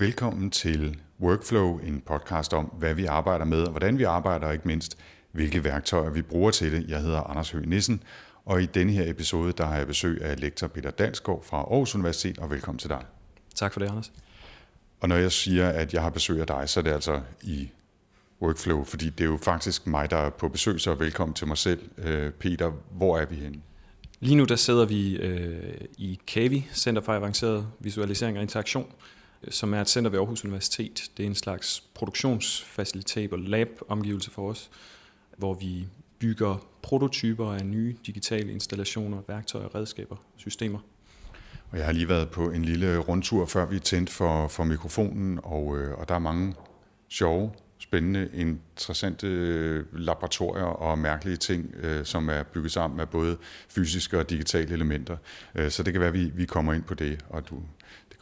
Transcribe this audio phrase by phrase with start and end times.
[0.00, 4.52] Velkommen til Workflow, en podcast om, hvad vi arbejder med, og hvordan vi arbejder, og
[4.52, 4.98] ikke mindst,
[5.32, 6.88] hvilke værktøjer vi bruger til det.
[6.88, 8.02] Jeg hedder Anders Høgh Nissen,
[8.44, 11.94] og i denne her episode, der har jeg besøg af lektor Peter Dalsgaard fra Aarhus
[11.94, 13.04] Universitet, og velkommen til dig.
[13.54, 14.12] Tak for det, Anders.
[15.00, 17.70] Og når jeg siger, at jeg har besøg af dig, så er det altså i
[18.42, 21.58] Workflow, fordi det er jo faktisk mig, der er på besøg, så velkommen til mig
[21.58, 21.80] selv.
[21.98, 23.60] Øh, Peter, hvor er vi henne?
[24.20, 28.92] Lige nu der sidder vi øh, i CAVI, Center for Avanceret Visualisering og Interaktion,
[29.48, 31.10] som er et center ved Aarhus Universitet.
[31.16, 34.70] Det er en slags produktionsfacilitet og lab-omgivelse for os,
[35.36, 35.86] hvor vi
[36.18, 40.78] bygger prototyper af nye digitale installationer, værktøjer, redskaber, systemer.
[41.70, 45.40] Og jeg har lige været på en lille rundtur, før vi tændte for, for mikrofonen,
[45.42, 46.54] og, øh, og der er mange
[47.08, 53.36] sjove, spændende, interessante øh, laboratorier og mærkelige ting, øh, som er bygget sammen af både
[53.68, 55.16] fysiske og digitale elementer.
[55.54, 57.62] Øh, så det kan være, at vi, vi kommer ind på det, og du,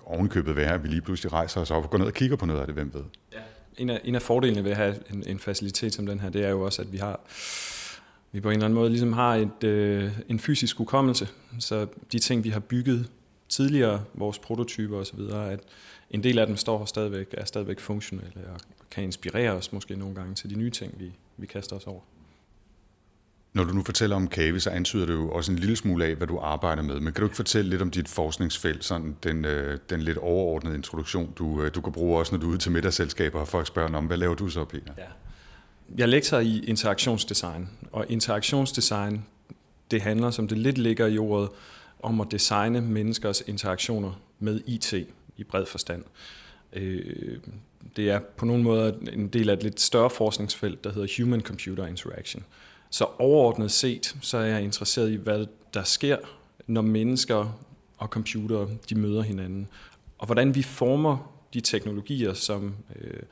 [0.08, 2.46] ovenkøbet være, at vi lige pludselig rejser os op og går ned og kigger på
[2.46, 3.04] noget af det, hvem ved.
[3.32, 3.38] Ja.
[3.76, 6.44] En, af, en af fordelene ved at have en, en facilitet som den her, det
[6.44, 7.20] er jo også, at vi har
[8.32, 12.18] vi på en eller anden måde ligesom har et, øh, en fysisk hukommelse, så de
[12.18, 13.10] ting, vi har bygget
[13.48, 15.60] tidligere, vores prototyper osv., at
[16.10, 20.14] en del af dem står stadigvæk, er stadigvæk funktionelle og kan inspirere os måske nogle
[20.14, 22.00] gange til de nye ting, vi, vi kaster os over.
[23.52, 26.14] Når du nu fortæller om Kave, så antyder det jo også en lille smule af,
[26.14, 27.00] hvad du arbejder med.
[27.00, 30.74] Men kan du ikke fortælle lidt om dit forskningsfelt, sådan den, øh, den lidt overordnede
[30.76, 33.66] introduktion, du, øh, du kan bruge også, når du er ude til middagsselskaber, og folk
[33.66, 34.92] spørger om, hvad laver du så, Peter?
[34.98, 35.02] Ja.
[35.98, 39.24] Jeg lektor i interaktionsdesign, og interaktionsdesign,
[39.90, 41.48] det handler, som det lidt ligger i ordet,
[42.02, 44.92] om at designe menneskers interaktioner med IT
[45.36, 46.04] i bred forstand.
[46.72, 47.38] Øh,
[47.96, 51.86] det er på nogle måder en del af et lidt større forskningsfelt, der hedder Human-Computer
[51.86, 52.44] Interaction.
[52.90, 56.16] Så overordnet set, så er jeg interesseret i, hvad der sker,
[56.66, 57.58] når mennesker
[57.98, 59.68] og computere de møder hinanden,
[60.18, 63.22] og hvordan vi former de teknologier, som, øh,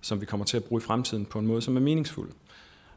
[0.00, 2.30] som vi kommer til at bruge i fremtiden på en måde, som er meningsfuld.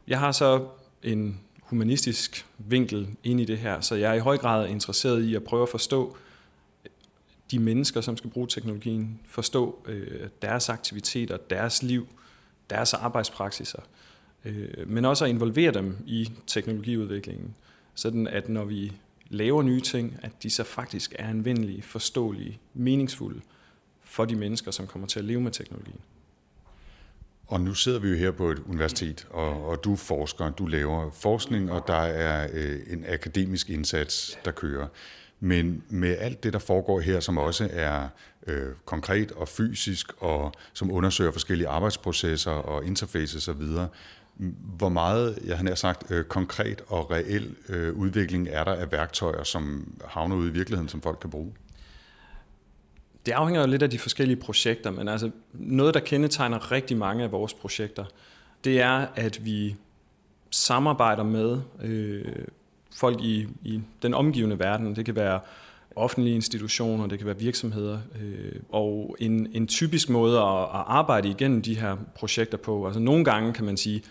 [0.08, 0.66] Jeg har så
[1.02, 5.34] en humanistisk vinkel ind i det her, så jeg er i høj grad interesseret i
[5.34, 6.16] at prøve at forstå
[6.84, 6.90] øh,
[7.50, 12.08] de mennesker, som skal bruge teknologien, forstå øh, deres aktiviteter, deres liv,
[12.70, 14.07] deres arbejdspraksiser, øh,
[14.44, 17.54] Øh, men også at involvere dem i teknologiudviklingen,
[17.94, 18.92] sådan at når vi
[19.28, 23.40] laver nye ting, at de så faktisk er anvendelige, forståelige, meningsfulde
[24.02, 26.00] for de mennesker, som kommer til at leve med teknologien.
[27.46, 31.10] Og nu sidder vi jo her på et universitet, og, og du forsker, du laver
[31.10, 34.86] forskning, og der er øh, en akademisk indsats, der kører.
[35.40, 38.08] Men med alt det, der foregår her, som også er
[38.46, 43.62] øh, konkret og fysisk, og som undersøger forskellige arbejdsprocesser og interfaces osv.,
[44.76, 49.42] hvor meget, jeg har sagt, øh, konkret og reel øh, udvikling er der af værktøjer,
[49.42, 51.52] som havner ude i virkeligheden, som folk kan bruge?
[53.26, 57.24] Det afhænger jo lidt af de forskellige projekter, men altså noget, der kendetegner rigtig mange
[57.24, 58.04] af vores projekter,
[58.64, 59.76] det er, at vi
[60.50, 62.24] samarbejder med øh,
[62.96, 64.96] folk i, i den omgivende verden.
[64.96, 65.40] Det kan være
[65.96, 67.98] offentlige institutioner, det kan være virksomheder.
[68.22, 73.00] Øh, og en, en typisk måde at, at arbejde igennem de her projekter på, altså
[73.00, 74.02] nogle gange kan man sige,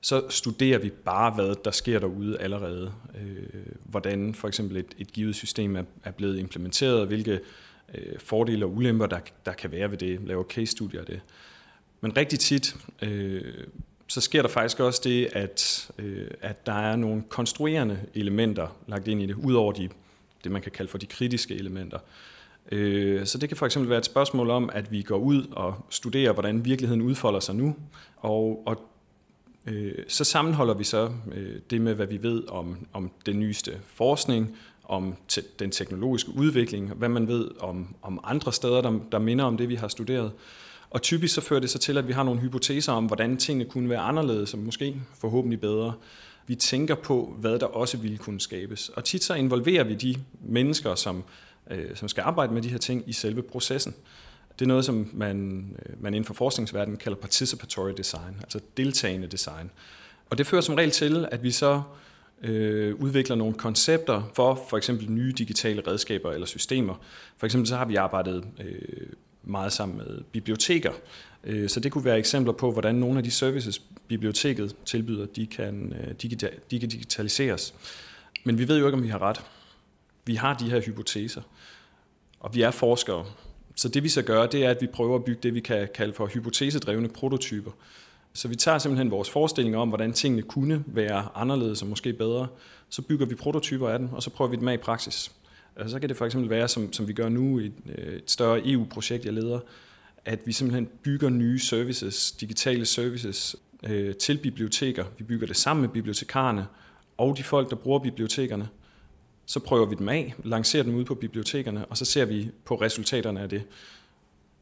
[0.00, 2.92] så studerer vi bare, hvad der sker derude allerede.
[3.20, 7.40] Øh, hvordan for eksempel et, et givet system er, er blevet implementeret, hvilke
[7.94, 11.20] øh, fordele og ulemper, der, der kan være ved det, laver case-studier af det.
[12.00, 13.64] Men rigtig tit, øh,
[14.08, 19.08] så sker der faktisk også det, at, øh, at der er nogle konstruerende elementer lagt
[19.08, 19.88] ind i det, udover de,
[20.44, 21.98] det, man kan kalde for de kritiske elementer.
[22.72, 25.86] Øh, så det kan for eksempel være et spørgsmål om, at vi går ud og
[25.90, 27.76] studerer, hvordan virkeligheden udfolder sig nu,
[28.16, 28.89] og, og
[29.66, 33.80] øh, så sammenholder vi så øh, det med, hvad vi ved om, om den nyeste
[33.86, 39.18] forskning, om te- den teknologiske udvikling, hvad man ved om, om andre steder, der, der
[39.18, 40.32] minder om det, vi har studeret.
[40.90, 43.70] Og typisk så fører det så til, at vi har nogle hypoteser om, hvordan tingene
[43.70, 45.92] kunne være anderledes, og måske forhåbentlig bedre.
[46.46, 48.88] Vi tænker på, hvad der også ville kunne skabes.
[48.88, 51.24] Og tit så involverer vi de mennesker, som,
[51.70, 53.94] øh, som skal arbejde med de her ting i selve processen.
[54.60, 59.26] Det er noget, som man, øh, man inden for forskningsverdenen kalder participatory design, altså deltagende
[59.26, 59.70] design.
[60.30, 61.82] Og det fører som regel til, at vi så
[62.42, 66.94] øh, udvikler nogle koncepter for for eksempel nye digitale redskaber eller systemer.
[67.36, 69.06] For eksempel så har vi arbejdet øh,
[69.42, 70.92] meget sammen med biblioteker.
[71.44, 75.46] Øh, så det kunne være eksempler på, hvordan nogle af de services, biblioteket tilbyder, de
[75.46, 76.14] kan, øh,
[76.70, 77.74] de kan digitaliseres.
[78.44, 79.40] Men vi ved jo ikke, om vi har ret.
[80.24, 81.42] Vi har de her hypoteser,
[82.40, 83.24] og vi er forskere.
[83.80, 85.88] Så det vi så gør, det er, at vi prøver at bygge det, vi kan
[85.94, 87.70] kalde for hypotesedrevne prototyper.
[88.32, 92.48] Så vi tager simpelthen vores forestilling om, hvordan tingene kunne være anderledes og måske bedre.
[92.88, 95.32] Så bygger vi prototyper af dem, og så prøver vi dem af i praksis.
[95.76, 98.14] Og så kan det for eksempel være, som, som vi gør nu i et, øh,
[98.14, 99.60] et større EU-projekt, jeg leder,
[100.24, 103.56] at vi simpelthen bygger nye services, digitale services
[103.86, 105.04] øh, til biblioteker.
[105.18, 106.66] Vi bygger det sammen med bibliotekarerne
[107.18, 108.68] og de folk, der bruger bibliotekerne.
[109.50, 112.74] Så prøver vi dem af, lancerer dem ud på bibliotekerne, og så ser vi på
[112.74, 113.62] resultaterne af det.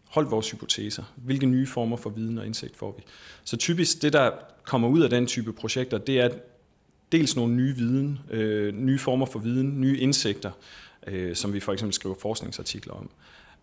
[0.09, 1.03] Hold vores hypoteser.
[1.17, 3.03] Hvilke nye former for viden og indsigt får vi?
[3.45, 4.31] Så typisk det, der
[4.63, 6.31] kommer ud af den type projekter, det er
[7.13, 10.51] dels nogle nye viden, øh, nye former for viden, nye indsigter,
[11.07, 13.11] øh, som vi for eksempel skriver forskningsartikler om.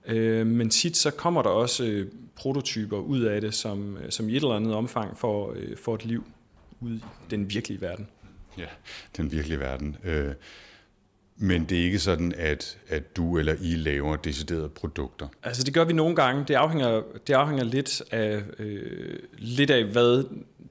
[0.08, 4.30] Øh, men tit så kommer der også øh, prototyper ud af det, som, øh, som
[4.30, 6.24] i et eller andet omfang får, øh, får et liv
[6.82, 8.08] ud i den virkelige verden.
[8.58, 8.68] Ja,
[9.18, 9.98] den virkelige verden.
[10.04, 10.34] Øh,
[11.38, 15.28] men det er ikke sådan, at, at du eller I laver deciderede produkter?
[15.44, 16.46] Altså det gør vi nogle gange.
[16.48, 20.24] Det afhænger, det afhænger lidt, af, øh, lidt af, hvad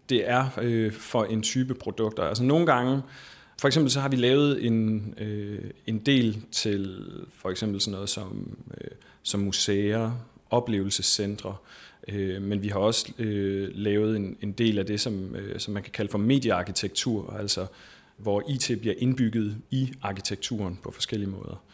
[0.09, 2.23] det er øh, for en type produkter.
[2.23, 3.03] Altså nogle gange,
[3.61, 7.05] for eksempel så har vi lavet en, øh, en del til
[7.39, 8.91] for eksempel sådan noget som, øh,
[9.23, 10.11] som museer,
[10.51, 11.57] oplevelsescentre,
[12.09, 15.75] øh, men vi har også øh, lavet en, en del af det, som, øh, som
[15.75, 17.67] man kan kalde for mediearkitektur, altså
[18.17, 21.65] hvor IT bliver indbygget i arkitekturen på forskellige måder.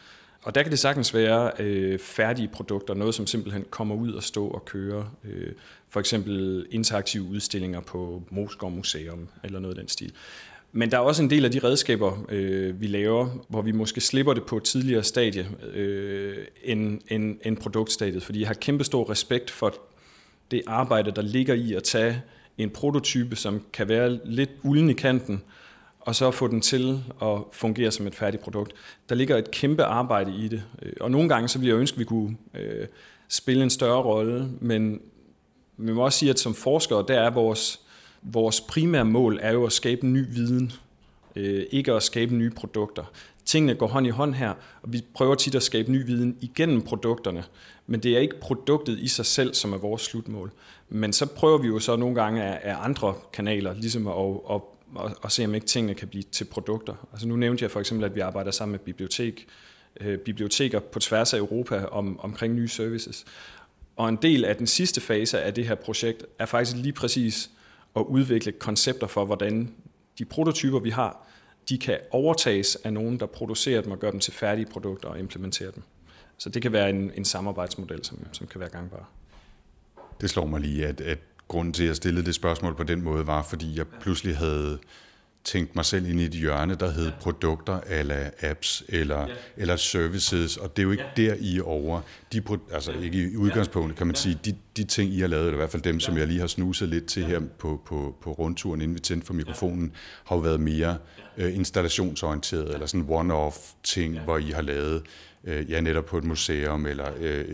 [0.43, 4.23] Og der kan det sagtens være øh, færdige produkter, noget som simpelthen kommer ud og
[4.23, 5.09] stå og køre.
[5.23, 5.51] Øh,
[5.89, 10.13] for eksempel interaktive udstillinger på Moskov Museum eller noget af den stil.
[10.71, 14.01] Men der er også en del af de redskaber, øh, vi laver, hvor vi måske
[14.01, 18.83] slipper det på et tidligere stadie øh, end, end, end produktstadiet, fordi jeg har kæmpe
[18.83, 19.73] stor respekt for
[20.51, 22.21] det arbejde, der ligger i at tage
[22.57, 25.43] en prototype, som kan være lidt ulden i kanten,
[26.01, 28.73] og så få den til at fungere som et færdigt produkt.
[29.09, 31.95] Der ligger et kæmpe arbejde i det, øh, og nogle gange så vil jeg ønske,
[31.95, 32.87] at vi kunne øh,
[33.27, 35.01] spille en større rolle, men
[35.77, 37.81] vi må også sige, at som forskere, der er vores,
[38.21, 40.71] vores primære mål er jo at skabe ny viden,
[41.35, 43.03] øh, ikke at skabe nye produkter.
[43.45, 46.81] Tingene går hånd i hånd her, og vi prøver tit at skabe ny viden igennem
[46.81, 47.43] produkterne,
[47.87, 50.51] men det er ikke produktet i sig selv, som er vores slutmål.
[50.89, 54.61] Men så prøver vi jo så nogle gange af, af andre kanaler, ligesom at, at
[54.95, 57.07] og, og se, om ikke tingene kan blive til produkter.
[57.11, 59.47] Altså nu nævnte jeg for eksempel, at vi arbejder sammen med bibliotek,
[60.01, 63.25] øh, biblioteker på tværs af Europa om, omkring nye services.
[63.95, 67.49] Og en del af den sidste fase af det her projekt er faktisk lige præcis
[67.95, 69.73] at udvikle koncepter for, hvordan
[70.17, 71.27] de prototyper, vi har,
[71.69, 75.19] de kan overtages af nogen, der producerer dem og gør dem til færdige produkter og
[75.19, 75.83] implementerer dem.
[76.37, 79.09] Så det kan være en, en samarbejdsmodel, som, som kan være gangbar.
[80.21, 81.19] Det slår mig lige, at, at
[81.51, 84.77] grunden til, at jeg stillede det spørgsmål på den måde, var, fordi jeg pludselig havde
[85.43, 89.33] tænkt mig selv ind i et hjørne, der hed produkter eller apps eller, ja.
[89.57, 91.23] eller services, og det er jo ikke ja.
[91.23, 92.01] der, I er over.
[92.33, 95.57] De, altså ikke i udgangspunktet, kan man sige, de, de ting, I har lavet, eller
[95.57, 98.31] i hvert fald dem, som jeg lige har snuset lidt til her på, på, på
[98.31, 99.91] rundturen, inden vi tændte for mikrofonen,
[100.25, 100.97] har jo været mere
[101.37, 105.03] øh, installationsorienteret, eller sådan one-off ting, hvor I har lavet
[105.43, 107.45] øh, ja, netop på et museum, eller øh,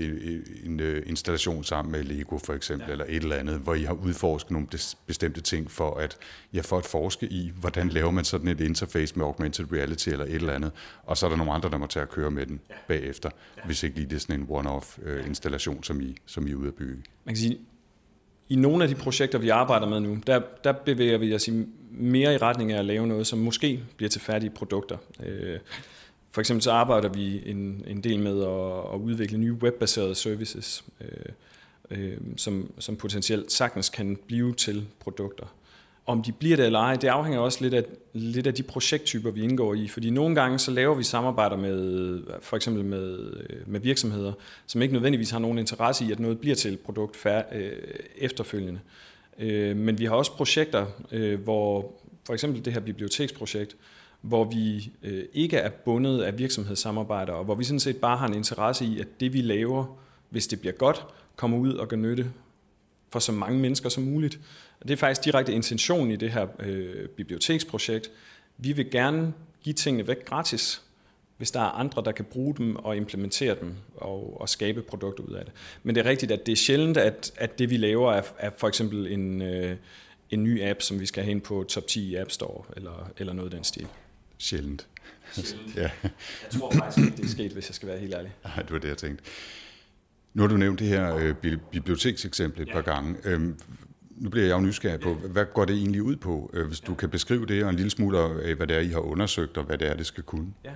[0.64, 2.92] en øh, installation sammen med Lego for eksempel, ja.
[2.92, 4.68] eller et eller andet, hvor I har udforsket nogle
[5.06, 6.18] bestemte ting for at,
[6.54, 10.26] ja, for at forske i, hvordan laver man sådan et interface med augmented reality eller
[10.26, 10.72] et eller andet,
[11.04, 12.76] og så er der nogle andre, der må tage at køre med den ja.
[12.88, 13.62] bagefter, ja.
[13.66, 16.56] hvis ikke lige det er sådan en one-off øh, installation, som I, som I er
[16.56, 17.04] ude at bygge.
[17.26, 17.58] Man kan sige,
[18.50, 21.50] i nogle af de projekter, vi arbejder med nu, der, der bevæger vi os
[21.92, 24.98] mere i retning af at lave noget, som måske bliver til færdige produkter.
[25.24, 25.60] Øh,
[26.32, 30.86] for eksempel så arbejder vi en, en del med at, at udvikle nye webbaserede services,
[31.02, 31.08] øh,
[31.92, 35.46] øh, som, som potentielt sagtens kan blive til produkter.
[36.08, 37.84] Om de bliver det eller ej, det afhænger også lidt af,
[38.14, 39.88] lidt af de projekttyper, vi indgår i.
[39.88, 44.34] Fordi nogle gange så laver vi samarbejder med for eksempel med, øh, med virksomheder,
[44.68, 47.72] som ikke nødvendigvis har nogen interesse i, at noget bliver til et produkt fær, øh,
[48.18, 48.80] efterfølgende.
[49.40, 51.92] Øh, men vi har også projekter, øh, hvor
[52.26, 53.76] for eksempel det her biblioteksprojekt,
[54.22, 58.28] hvor vi øh, ikke er bundet af virksomhedssamarbejder, og hvor vi sådan set bare har
[58.28, 60.00] en interesse i, at det vi laver,
[60.30, 62.32] hvis det bliver godt, kommer ud og gør nytte
[63.10, 64.40] for så mange mennesker som muligt.
[64.82, 68.12] Og det er faktisk direkte intentionen i det her øh, biblioteksprojekt.
[68.58, 70.82] Vi vil gerne give tingene væk gratis,
[71.38, 75.24] hvis der er andre, der kan bruge dem og implementere dem og, og skabe produkter
[75.24, 75.54] ud af det.
[75.84, 78.50] Men det er rigtigt, at det er sjældent, at, at det vi laver er, er
[78.58, 79.78] for eksempel en, øh,
[80.30, 83.12] en ny app, som vi skal have ind på top 10 i App Store eller,
[83.18, 83.88] eller noget af den stil.
[84.38, 84.88] Sjældent.
[85.32, 85.76] Sjældent.
[85.76, 85.90] ja.
[86.04, 86.12] Jeg
[86.60, 88.34] tror faktisk ikke, det er sket, hvis jeg skal være helt ærlig.
[88.44, 89.24] Nej, det var det, jeg tænkte.
[90.34, 91.36] Nu har du nævnt det her øh,
[91.72, 92.74] bibliotekseksempel et ja.
[92.74, 93.16] par gange.
[93.24, 93.60] Øhm,
[94.18, 96.94] nu bliver jeg jo nysgerrig på, hvad går det egentlig ud på, øh, hvis du
[96.94, 99.64] kan beskrive det, og en lille smule af, hvad det er, I har undersøgt, og
[99.64, 100.48] hvad det er, det skal kunne.
[100.66, 100.72] Ja.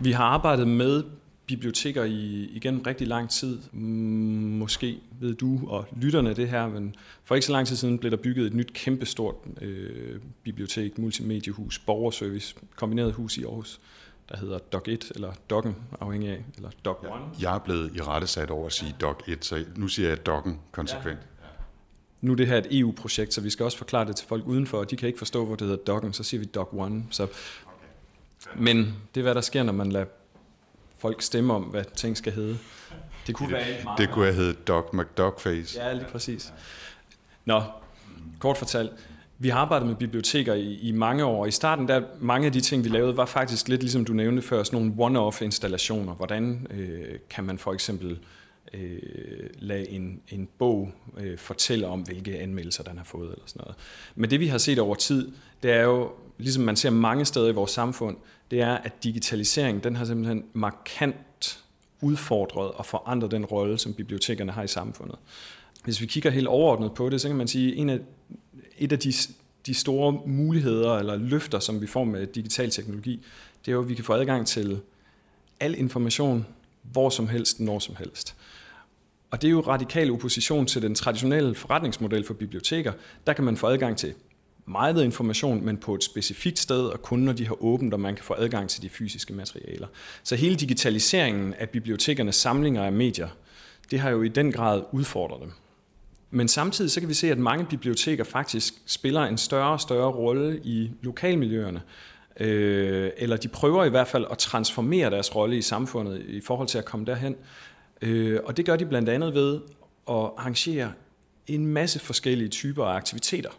[0.00, 1.02] Vi har arbejdet med
[1.46, 3.58] biblioteker i, igennem rigtig lang tid.
[3.72, 6.94] Måske ved du og lytterne det her, men
[7.24, 11.78] for ikke så lang tid siden blev der bygget et nyt kæmpestort øh, bibliotek, multimediehus,
[11.78, 13.80] borgerservice, kombineret hus i Aarhus.
[14.28, 17.06] der hedder Doc1 eller Doc'en, afhængig af, eller Doc1.
[17.06, 20.18] Ja, jeg er blevet i rette sat over at sige Doc1, så nu siger jeg
[20.28, 21.18] Doc'en konsekvent.
[21.20, 21.35] Ja.
[22.20, 24.78] Nu er det her et EU-projekt, så vi skal også forklare det til folk udenfor,
[24.78, 26.92] og de kan ikke forstå, hvor det hedder Doc'en, så siger vi Doc1.
[27.10, 27.26] Så.
[28.56, 30.06] Men det er, hvad der sker, når man lader
[30.98, 32.58] folk stemme om, hvad ting skal hedde.
[33.26, 35.82] Det kunne, det, være meget det kunne have heddet Doc McDogface.
[35.82, 36.52] Ja, lige præcis.
[37.44, 37.62] Nå,
[38.38, 38.92] kort fortalt.
[39.38, 41.46] Vi har arbejdet med biblioteker i, i mange år.
[41.46, 44.42] I starten, der mange af de ting, vi lavede, var faktisk lidt ligesom du nævnte
[44.42, 46.14] før, sådan nogle one-off installationer.
[46.14, 48.18] Hvordan øh, kan man for eksempel
[48.74, 53.60] øh, lade en, en bog øh, fortælle om, hvilke anmeldelser den har fået eller sådan
[53.60, 53.76] noget.
[54.14, 55.32] Men det vi har set over tid,
[55.62, 58.16] det er jo, ligesom man ser mange steder i vores samfund,
[58.50, 61.62] det er, at digitalisering, den har simpelthen markant
[62.00, 65.18] udfordret og forandret den rolle, som bibliotekerne har i samfundet.
[65.84, 67.98] Hvis vi kigger helt overordnet på det, så kan man sige, at en af,
[68.78, 69.12] et af de,
[69.66, 73.24] de store muligheder eller løfter, som vi får med digital teknologi,
[73.64, 74.80] det er jo, at vi kan få adgang til
[75.60, 76.46] al information,
[76.82, 78.36] hvor som helst, når som helst.
[79.36, 82.92] Og det er jo radikal opposition til den traditionelle forretningsmodel for biblioteker.
[83.26, 84.14] Der kan man få adgang til
[84.66, 88.14] meget information, men på et specifikt sted, og kun når de har åbent, og man
[88.14, 89.86] kan få adgang til de fysiske materialer.
[90.22, 93.28] Så hele digitaliseringen af bibliotekernes samlinger af medier,
[93.90, 95.52] det har jo i den grad udfordret dem.
[96.30, 100.10] Men samtidig så kan vi se, at mange biblioteker faktisk spiller en større og større
[100.10, 101.82] rolle i lokalmiljøerne.
[102.40, 106.68] Øh, eller de prøver i hvert fald at transformere deres rolle i samfundet i forhold
[106.68, 107.36] til at komme derhen.
[108.02, 109.60] Øh, og det gør de blandt andet ved
[110.08, 110.92] at arrangere
[111.46, 113.50] en masse forskellige typer af aktiviteter.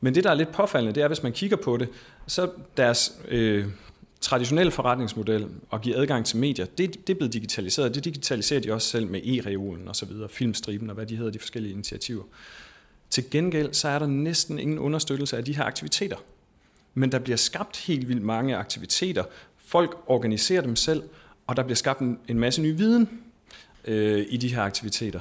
[0.00, 1.88] Men det, der er lidt påfaldende, det er, hvis man kigger på det,
[2.26, 3.66] så deres øh,
[4.20, 7.94] traditionelle forretningsmodel at give adgang til medier, det, det er blevet digitaliseret.
[7.94, 11.30] Det digitaliserer de også selv med e-reolen og så videre, filmstriben og hvad de hedder,
[11.30, 12.22] de forskellige initiativer.
[13.10, 16.16] Til gengæld så er der næsten ingen understøttelse af de her aktiviteter.
[16.94, 19.24] Men der bliver skabt helt vildt mange aktiviteter.
[19.58, 21.02] Folk organiserer dem selv,
[21.46, 23.08] og der bliver skabt en, en masse ny viden
[23.84, 25.20] øh, i de her aktiviteter.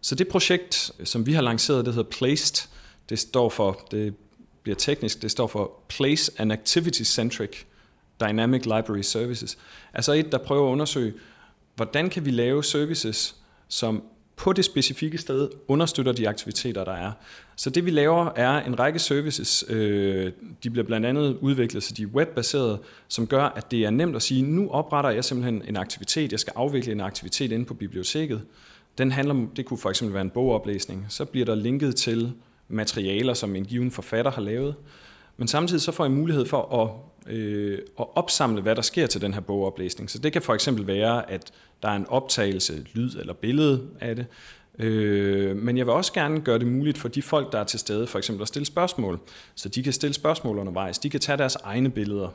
[0.00, 2.68] Så det projekt, som vi har lanceret, det hedder Placed,
[3.08, 4.14] det står for, det
[4.62, 7.64] bliver teknisk, det står for Place and Activity Centric
[8.20, 9.58] Dynamic Library Services.
[9.94, 11.14] Altså et, der prøver at undersøge,
[11.76, 13.36] hvordan kan vi lave services,
[13.68, 14.02] som
[14.36, 17.12] på det specifikke sted understøtter de aktiviteter, der er.
[17.56, 21.94] Så det vi laver er en række services, øh, de bliver blandt andet udviklet, så
[21.94, 22.78] de er webbaserede,
[23.08, 26.40] som gør, at det er nemt at sige, nu opretter jeg simpelthen en aktivitet, jeg
[26.40, 28.42] skal afvikle en aktivitet inde på biblioteket.
[28.98, 31.06] Den handler, det kunne for eksempel være en bogoplæsning.
[31.08, 32.32] Så bliver der linket til
[32.68, 34.74] materialer, som en given forfatter har lavet.
[35.36, 36.90] Men samtidig så får jeg mulighed for at,
[37.28, 40.10] øh, at opsamle, hvad der sker til den her bogoplæsning.
[40.10, 41.52] Så det kan for eksempel være, at
[41.82, 44.26] der er en optagelse, lyd eller billede af det.
[44.78, 47.78] Øh, men jeg vil også gerne gøre det muligt for de folk, der er til
[47.78, 49.20] stede, for eksempel at stille spørgsmål.
[49.54, 50.98] Så de kan stille spørgsmål undervejs.
[50.98, 52.28] De kan tage deres egne billeder.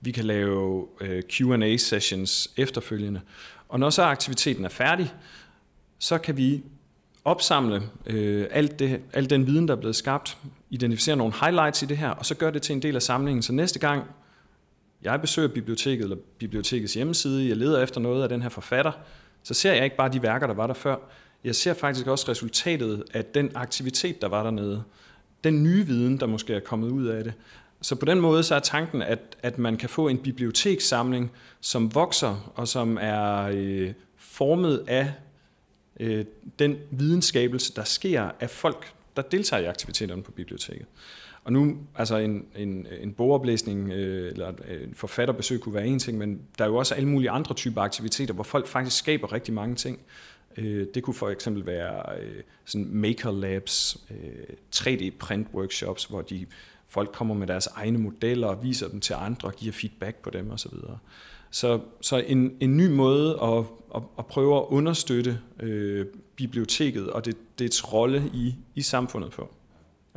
[0.00, 3.20] Vi kan lave øh, Q&A-sessions efterfølgende.
[3.68, 5.12] Og når så aktiviteten er færdig,
[5.98, 6.62] så kan vi
[7.26, 10.38] opsamle øh, alt, det, alt den viden, der er blevet skabt,
[10.70, 13.42] identificere nogle highlights i det her, og så gør det til en del af samlingen.
[13.42, 14.04] Så næste gang
[15.02, 18.92] jeg besøger biblioteket eller bibliotekets hjemmeside, jeg leder efter noget af den her forfatter,
[19.42, 20.96] så ser jeg ikke bare de værker, der var der før.
[21.44, 24.82] Jeg ser faktisk også resultatet af den aktivitet, der var dernede.
[25.44, 27.32] Den nye viden, der måske er kommet ud af det.
[27.80, 31.94] Så på den måde så er tanken, at, at man kan få en bibliotekssamling, som
[31.94, 35.12] vokser og som er øh, formet af
[36.00, 36.24] øh,
[36.58, 40.86] den videnskabelse, der sker af folk, der deltager i aktiviteterne på biblioteket.
[41.44, 46.18] Og nu, altså en, en, en bogoplæsning øh, eller en forfatterbesøg kunne være en ting,
[46.18, 49.54] men der er jo også alle mulige andre typer aktiviteter, hvor folk faktisk skaber rigtig
[49.54, 50.00] mange ting.
[50.56, 56.22] Øh, det kunne for eksempel være øh, sådan maker labs, øh, 3D print workshops, hvor
[56.22, 56.46] de
[56.88, 60.30] folk kommer med deres egne modeller og viser dem til andre og giver feedback på
[60.30, 60.72] dem osv.
[61.50, 67.24] Så, så en, en ny måde at, at, at prøve at understøtte øh, biblioteket og
[67.24, 69.54] det, dets rolle i, i samfundet på.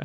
[0.00, 0.04] Ja.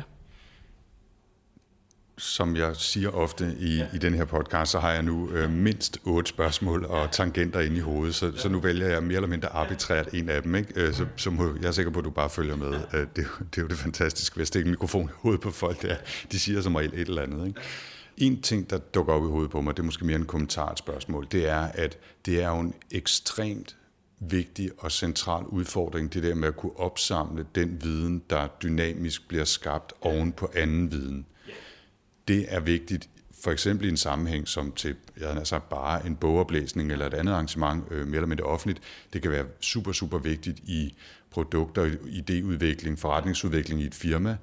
[2.18, 3.86] Som jeg siger ofte i, ja.
[3.94, 7.76] i den her podcast, så har jeg nu øh, mindst otte spørgsmål og tangenter ind
[7.76, 8.32] i hovedet, så, ja.
[8.36, 10.54] så nu vælger jeg mere eller mindre arbitrært en af dem.
[10.54, 10.72] Ikke?
[10.76, 12.74] Øh, så, så må, jeg er sikker på, at du bare følger med.
[12.74, 15.50] Øh, det, det er jo det fantastiske ved at stikke en mikrofon i hovedet på
[15.50, 15.82] folk.
[15.82, 15.96] Der.
[16.32, 17.46] De siger som regel et eller andet.
[17.46, 17.60] Ikke?
[18.16, 20.72] En ting, der dukker op i hovedet på mig, det er måske mere en kommentar
[20.72, 23.76] et spørgsmål, det er, at det er jo en ekstremt
[24.18, 29.44] vigtig og central udfordring, det der med at kunne opsamle den viden, der dynamisk bliver
[29.44, 31.26] skabt oven på anden viden.
[32.28, 33.08] Det er vigtigt,
[33.42, 37.14] for eksempel i en sammenhæng som til jeg har sagt, bare en bogoplæsning eller et
[37.14, 38.80] andet arrangement, øh, mere eller mindre offentligt.
[39.12, 40.94] Det kan være super, super vigtigt i
[41.30, 44.36] produkter, idéudvikling, forretningsudvikling i et firma,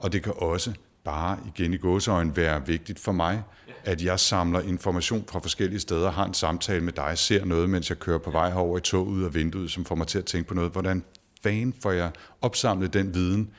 [0.00, 0.72] og det kan også
[1.08, 3.42] bare igen i gåseøjne være vigtigt for mig,
[3.84, 7.90] at jeg samler information fra forskellige steder, har en samtale med dig, ser noget, mens
[7.90, 10.24] jeg kører på vej herover i toget ud af vinduet, som får mig til at
[10.24, 10.72] tænke på noget.
[10.72, 11.04] Hvordan
[11.42, 12.10] fanden får jeg
[12.40, 13.50] opsamlet den viden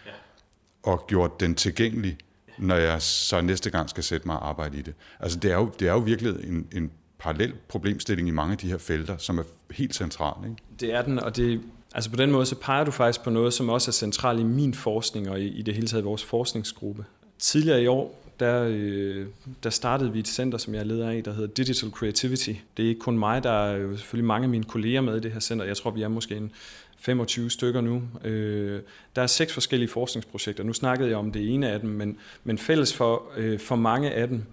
[0.83, 2.17] og gjort den tilgængelig,
[2.59, 4.93] når jeg så næste gang skal sætte mig og arbejde i det.
[5.19, 8.57] Altså det er jo, det er jo virkelig en, en parallel problemstilling i mange af
[8.57, 10.49] de her felter, som er helt centrale.
[10.49, 10.61] Ikke?
[10.79, 11.61] Det er den, og det,
[11.95, 14.43] altså på den måde så peger du faktisk på noget, som også er centralt i
[14.43, 17.05] min forskning og i, i det hele taget vores forskningsgruppe.
[17.39, 19.27] Tidligere i år, der, øh,
[19.63, 22.53] der startede vi et center, som jeg leder af, der hedder Digital Creativity.
[22.77, 25.19] Det er ikke kun mig, der er jo selvfølgelig mange af mine kolleger med i
[25.19, 25.65] det her center.
[25.65, 26.51] Jeg tror, vi er måske en
[26.99, 28.03] 25 stykker nu.
[28.23, 28.81] Øh,
[29.15, 30.63] der er seks forskellige forskningsprojekter.
[30.63, 34.11] Nu snakkede jeg om det ene af dem, men, men fælles for, øh, for mange
[34.11, 34.43] af dem,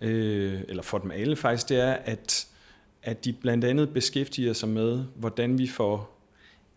[0.00, 2.46] øh, eller for dem alle faktisk, det er, at,
[3.02, 6.21] at de blandt andet beskæftiger sig med, hvordan vi får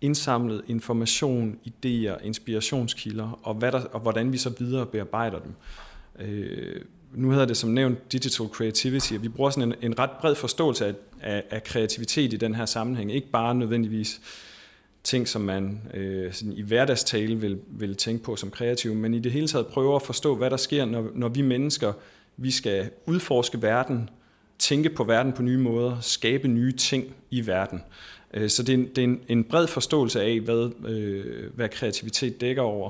[0.01, 5.53] indsamlet information, idéer, inspirationskilder, og, hvad der, og hvordan vi så videre bearbejder dem.
[6.19, 6.81] Øh,
[7.13, 10.35] nu hedder det som nævnt Digital Creativity, og vi bruger sådan en, en ret bred
[10.35, 13.13] forståelse af, af, af kreativitet i den her sammenhæng.
[13.13, 14.21] Ikke bare nødvendigvis
[15.03, 19.19] ting, som man øh, sådan i hverdagstale vil, vil tænke på som kreativ, men i
[19.19, 21.93] det hele taget prøver at forstå, hvad der sker, når, når vi mennesker
[22.37, 24.09] vi skal udforske verden,
[24.59, 27.83] tænke på verden på nye måder, skabe nye ting i verden.
[28.35, 31.69] Øh, så det er en, det er en, en bred forståelse af, hvad, øh, hvad
[31.69, 32.89] kreativitet dækker over.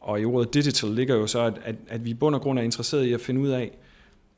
[0.00, 2.58] Og i ordet digital ligger jo så, at, at, at vi i bund og grund
[2.58, 3.70] er interesseret i at finde ud af,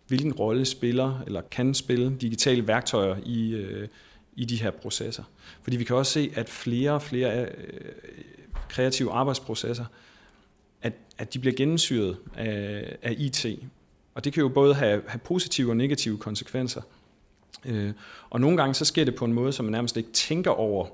[0.07, 3.89] hvilken rolle spiller eller kan spille digitale værktøjer i, øh,
[4.37, 5.23] i de her processer.
[5.63, 7.49] Fordi vi kan også se, at flere og flere øh,
[8.69, 9.85] kreative arbejdsprocesser,
[10.83, 13.47] at, at de bliver gennemsyret af, af IT.
[14.15, 16.83] Og det kan jo både have, have positive og negative konsekvenser.
[17.65, 17.93] Øh,
[18.31, 20.87] og nogle gange så sker det på en måde, som man nærmest ikke tænker over,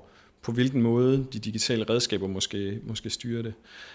[0.45, 3.53] på hvilken måde de digitale redskaber måske, måske styrer det.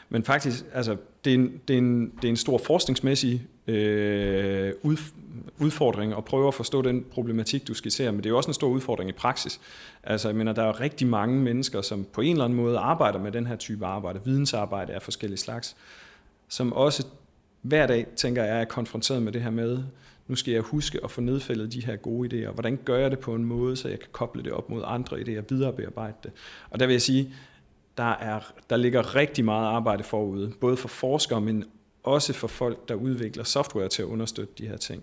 [0.08, 4.72] Men faktisk, altså, det, er en, det, er en, det er en stor forskningsmæssig øh,
[4.82, 4.96] ud,
[5.58, 8.54] udfordring at prøve at forstå den problematik, du skitserer, men det er jo også en
[8.54, 9.60] stor udfordring i praksis.
[10.04, 13.18] Altså, jeg mener, der er rigtig mange mennesker, som på en eller anden måde arbejder
[13.18, 15.76] med den her type arbejde, vidensarbejde af forskellige slags,
[16.48, 17.06] som også
[17.62, 19.78] hver dag, tænker jeg, er konfronteret med det her med,
[20.30, 22.52] nu skal jeg huske at få nedfældet de her gode idéer.
[22.52, 25.16] Hvordan gør jeg det på en måde, så jeg kan koble det op mod andre
[25.16, 26.32] idéer, videre bearbejde det.
[26.70, 27.34] Og der vil jeg sige,
[27.96, 28.40] der, er,
[28.70, 31.64] der ligger rigtig meget arbejde forude, både for forskere, men
[32.02, 35.02] også for folk, der udvikler software til at understøtte de her ting.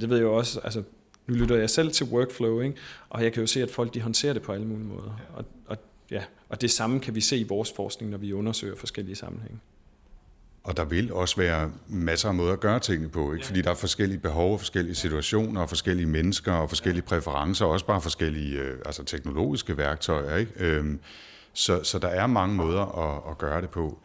[0.00, 0.82] Det ved jeg jo også, altså
[1.26, 2.76] nu lytter jeg selv til workflow, ikke?
[3.10, 5.20] og jeg kan jo se, at folk de håndterer det på alle mulige måder.
[5.34, 5.76] Og, og,
[6.10, 9.58] ja, og det samme kan vi se i vores forskning, når vi undersøger forskellige sammenhænge.
[10.68, 13.46] Og der vil også være masser af måder at gøre tingene på, ikke?
[13.46, 17.86] fordi der er forskellige behov, forskellige situationer, og forskellige mennesker, og forskellige præferencer, og også
[17.86, 20.36] bare forskellige øh, altså teknologiske værktøjer.
[20.36, 20.52] Ikke?
[20.56, 21.00] Øhm,
[21.52, 23.98] så, så der er mange måder at, at gøre det på.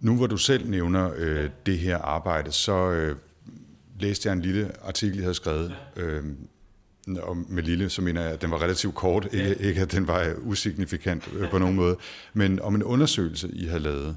[0.00, 3.16] Nu hvor du selv nævner øh, det her arbejde, så øh,
[4.00, 5.76] læste jeg en lille artikel, jeg havde skrevet.
[5.96, 6.24] Øh,
[7.18, 10.06] og med lille, så mener jeg, at den var relativt kort, ikke, ikke at den
[10.06, 11.96] var usignifikant øh, på nogen måde,
[12.34, 14.16] men om en undersøgelse, I havde lavet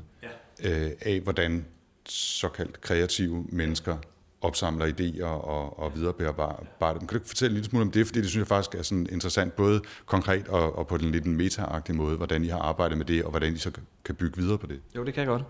[0.63, 1.65] øh, af, hvordan
[2.05, 3.97] såkaldt kreative mennesker
[4.41, 7.07] opsamler idéer og, og viderebearbejder dem.
[7.07, 9.55] Kan du fortælle lidt smule om det, fordi det synes jeg faktisk er sådan interessant,
[9.55, 13.23] både konkret og, og på den lidt meta måde, hvordan I har arbejdet med det,
[13.23, 13.71] og hvordan I så
[14.05, 14.79] kan bygge videre på det?
[14.95, 15.43] Jo, det kan jeg godt.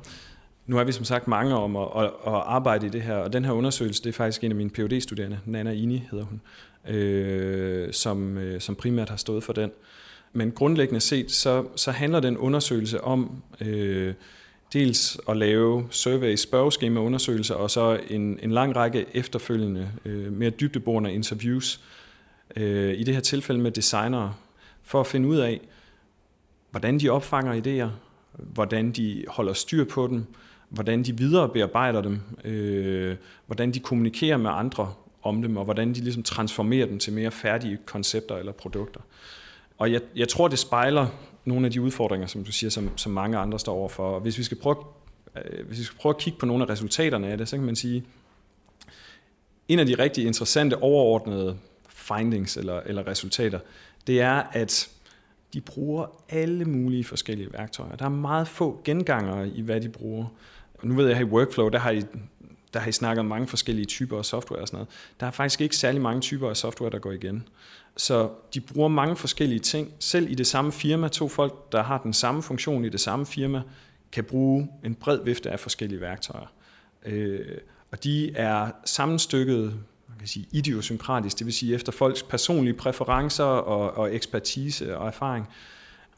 [0.67, 3.33] Nu har vi som sagt mange om at, at, at arbejde i det her, og
[3.33, 6.41] den her undersøgelse, det er faktisk en af mine phd studerende Nana Ini hedder hun,
[6.95, 9.71] øh, som, øh, som primært har stået for den.
[10.33, 14.13] Men grundlæggende set, så, så handler den undersøgelse om øh,
[14.73, 20.49] dels at lave survey, spørgeskema undersøgelser, og så en, en lang række efterfølgende, øh, mere
[20.49, 21.81] dybdeborende interviews,
[22.55, 24.33] øh, i det her tilfælde med designere,
[24.83, 25.61] for at finde ud af,
[26.71, 27.89] hvordan de opfanger idéer,
[28.33, 30.25] hvordan de holder styr på dem,
[30.69, 35.93] hvordan de videre bearbejder dem, øh, hvordan de kommunikerer med andre om dem, og hvordan
[35.93, 39.01] de ligesom transformerer dem til mere færdige koncepter eller produkter.
[39.77, 41.07] Og jeg, jeg tror, det spejler
[41.45, 44.15] nogle af de udfordringer, som du siger, som, som mange andre står overfor.
[44.15, 44.75] Og hvis vi skal prøve,
[45.35, 47.65] øh, hvis vi skal prøve at kigge på nogle af resultaterne af det, så kan
[47.65, 48.03] man sige,
[49.67, 51.57] en af de rigtig interessante overordnede
[51.89, 53.59] findings eller, eller resultater,
[54.07, 54.89] det er, at
[55.53, 57.95] de bruger alle mulige forskellige værktøjer.
[57.95, 60.25] Der er meget få gengangere i, hvad de bruger.
[60.73, 62.03] Og nu ved jeg, at i Workflow, der har I,
[62.73, 64.89] der har I snakket om mange forskellige typer af software og sådan noget.
[65.19, 67.47] Der er faktisk ikke særlig mange typer af software, der går igen.
[67.99, 69.93] Så de bruger mange forskellige ting.
[69.99, 73.25] Selv i det samme firma, to folk, der har den samme funktion i det samme
[73.25, 73.61] firma,
[74.11, 76.53] kan bruge en bred vifte af forskellige værktøjer.
[77.05, 77.57] Øh,
[77.91, 83.43] og de er sammenstykket man kan sige, idiosynkratisk, det vil sige efter folks personlige præferencer
[83.43, 85.47] og, og ekspertise og erfaring.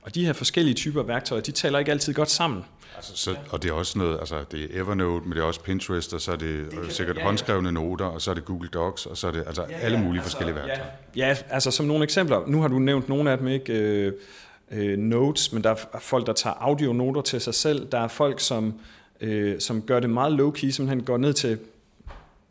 [0.01, 2.65] Og de her forskellige typer værktøjer, de taler ikke altid godt sammen.
[2.95, 5.61] Altså, så, og det er også noget, altså det er Evernote, men det er også
[5.61, 7.27] Pinterest, og så er det, det kan, sikkert ja, ja.
[7.27, 9.83] håndskrevne noter, og så er det Google Docs, og så er det altså ja, ja,
[9.83, 10.89] alle mulige altså, forskellige værktøjer.
[11.15, 12.47] Ja, ja, altså som nogle eksempler.
[12.47, 13.73] Nu har du nævnt nogle af dem, ikke?
[13.73, 14.13] Øh,
[14.71, 17.87] øh, notes, men der er folk, der tager audionoter til sig selv.
[17.91, 18.73] Der er folk, som,
[19.21, 21.59] øh, som gør det meget low-key, som han går ned til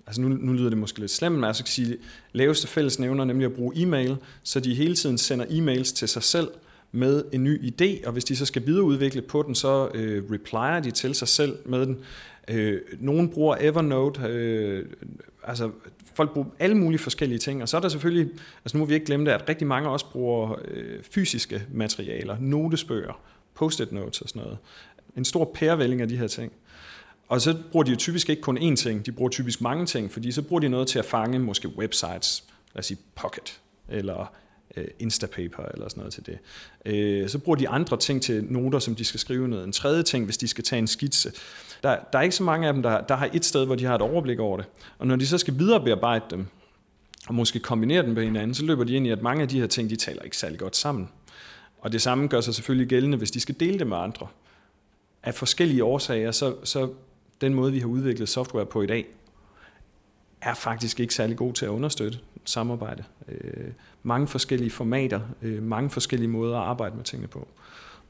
[0.07, 1.97] altså nu, nu lyder det måske lidt slemt, men altså kan sige,
[2.33, 6.49] laveste fællesnævner, nemlig at bruge e-mail, så de hele tiden sender e-mails til sig selv,
[6.93, 10.81] med en ny idé, og hvis de så skal videreudvikle på den, så øh, replier
[10.81, 11.99] de til sig selv med den.
[12.49, 14.87] Øh, nogen bruger Evernote, øh,
[15.45, 15.71] altså
[16.15, 18.31] folk bruger alle mulige forskellige ting, og så er der selvfølgelig,
[18.65, 22.37] altså nu må vi ikke glemme det, at rigtig mange også bruger øh, fysiske materialer,
[22.41, 23.21] notesbøger,
[23.55, 24.59] post-it notes og sådan noget.
[25.17, 26.53] En stor pærevælling af de her ting.
[27.29, 30.13] Og så bruger de jo typisk ikke kun én ting, de bruger typisk mange ting,
[30.13, 34.33] fordi så bruger de noget til at fange måske websites, lad os sige Pocket, eller
[34.77, 36.39] øh, Instapaper eller sådan noget til det.
[36.85, 39.65] Øh, så bruger de andre ting til noter, som de skal skrive ned.
[39.65, 41.33] En tredje ting, hvis de skal tage en skitse.
[41.83, 43.85] Der, der er ikke så mange af dem, der, der har et sted, hvor de
[43.85, 44.67] har et overblik over det.
[44.99, 46.47] Og når de så skal viderebearbejde dem,
[47.29, 49.61] og måske kombinere dem med hinanden, så løber de ind i, at mange af de
[49.61, 51.09] her ting, de taler ikke særlig godt sammen.
[51.81, 54.27] Og det samme gør sig selvfølgelig gældende, hvis de skal dele det med andre.
[55.23, 56.91] Af forskellige årsager, så, så
[57.41, 59.07] den måde, vi har udviklet software på i dag,
[60.43, 63.05] er faktisk ikke særlig god til at understøtte samarbejde.
[63.29, 63.69] Øh,
[64.03, 67.49] mange forskellige formater, øh, mange forskellige måder at arbejde med tingene på.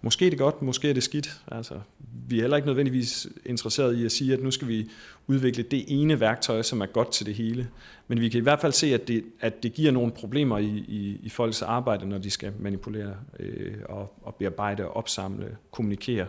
[0.02, 1.40] Måske er det godt, måske er det skidt.
[1.48, 1.80] Altså,
[2.28, 4.90] vi er heller ikke nødvendigvis interesseret i at sige, at nu skal vi
[5.26, 7.68] udvikle det ene værktøj, som er godt til det hele.
[8.08, 10.84] Men vi kan i hvert fald se, at det, at det giver nogle problemer i,
[10.88, 16.26] i, i folks arbejde, når de skal manipulere øh, og, og bearbejde og opsamle, kommunikere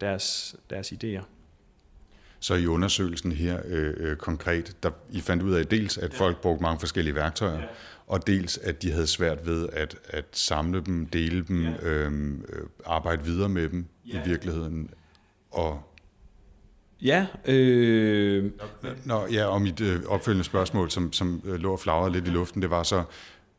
[0.00, 1.22] deres, deres idéer.
[2.42, 6.40] Så i undersøgelsen her øh, øh, konkret, der I fandt ud af dels, at folk
[6.40, 7.64] brugte mange forskellige værktøjer, ja.
[8.06, 11.72] og dels, at de havde svært ved at, at samle dem, dele dem, ja.
[11.82, 14.24] øhm, øh, arbejde videre med dem ja.
[14.24, 14.90] i virkeligheden.
[15.50, 15.88] Og
[17.02, 17.26] Ja.
[17.44, 18.50] Øh...
[19.04, 22.30] Nå, ja, og mit øh, opfølgende spørgsmål, som, som øh, lå og flagrede lidt i
[22.30, 23.04] luften, det var så,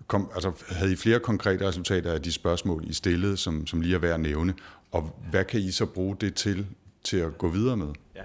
[0.08, 3.96] kom, altså, havde I flere konkrete resultater af de spørgsmål, I stillede, som, som lige
[3.96, 4.54] er værd at nævne,
[4.92, 6.66] og hvad kan I så bruge det til,
[7.04, 7.88] til at gå videre med?
[8.16, 8.22] Ja.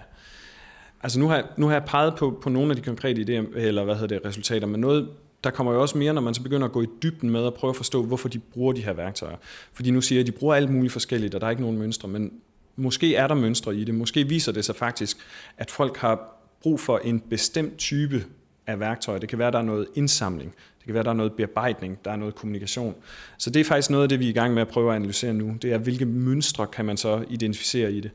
[1.03, 3.85] Altså nu har, nu har jeg peget på, på nogle af de konkrete idéer, eller
[3.85, 5.09] hvad hedder det, resultater, men noget,
[5.45, 7.55] der kommer jo også mere, når man så begynder at gå i dybden med at
[7.55, 9.37] prøve at forstå, hvorfor de bruger de her værktøjer.
[9.73, 11.79] Fordi nu siger jeg, at de bruger alt muligt forskelligt, og der er ikke nogen
[11.79, 12.33] mønstre, men
[12.77, 13.95] måske er der mønstre i det.
[13.95, 15.17] Måske viser det sig faktisk,
[15.59, 18.25] at folk har brug for en bestemt type
[18.67, 19.19] af værktøjer.
[19.19, 20.55] Det kan være, at der er noget indsamling.
[20.79, 21.99] Det kan være, at der er noget bearbejdning.
[22.05, 22.95] Der er noget kommunikation.
[23.39, 24.97] Så det er faktisk noget af det, vi er i gang med at prøve at
[24.97, 25.57] analysere nu.
[25.63, 28.11] Det er, hvilke mønstre kan man så identificere i det.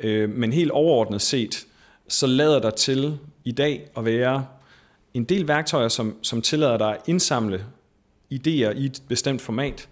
[0.00, 1.66] Øh, men helt overordnet set,
[2.10, 4.46] så lader der til i dag at være
[5.14, 7.64] en del værktøjer, som, som tillader dig at indsamle
[8.32, 9.88] idéer i et bestemt format.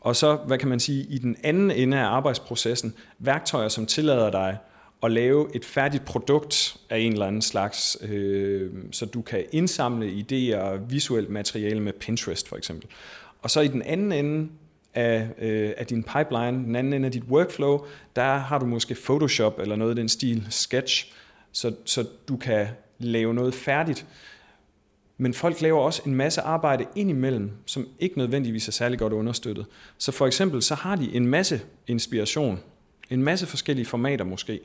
[0.00, 4.30] Og så, hvad kan man sige, i den anden ende af arbejdsprocessen, værktøjer, som tillader
[4.30, 4.58] dig
[5.02, 10.06] at lave et færdigt produkt af en eller anden slags, øh, så du kan indsamle
[10.06, 12.88] idéer og visuelt materiale med Pinterest for eksempel.
[13.42, 14.48] Og så i den anden ende
[14.94, 17.84] af, øh, af din pipeline, den anden ende af dit workflow,
[18.16, 21.12] der har du måske Photoshop eller noget i den stil, Sketch,
[21.52, 22.66] så, så du kan
[22.98, 24.06] lave noget færdigt.
[25.18, 29.66] Men folk laver også en masse arbejde indimellem, som ikke nødvendigvis er særlig godt understøttet.
[29.98, 32.60] Så for eksempel så har de en masse inspiration,
[33.10, 34.60] en masse forskellige formater måske,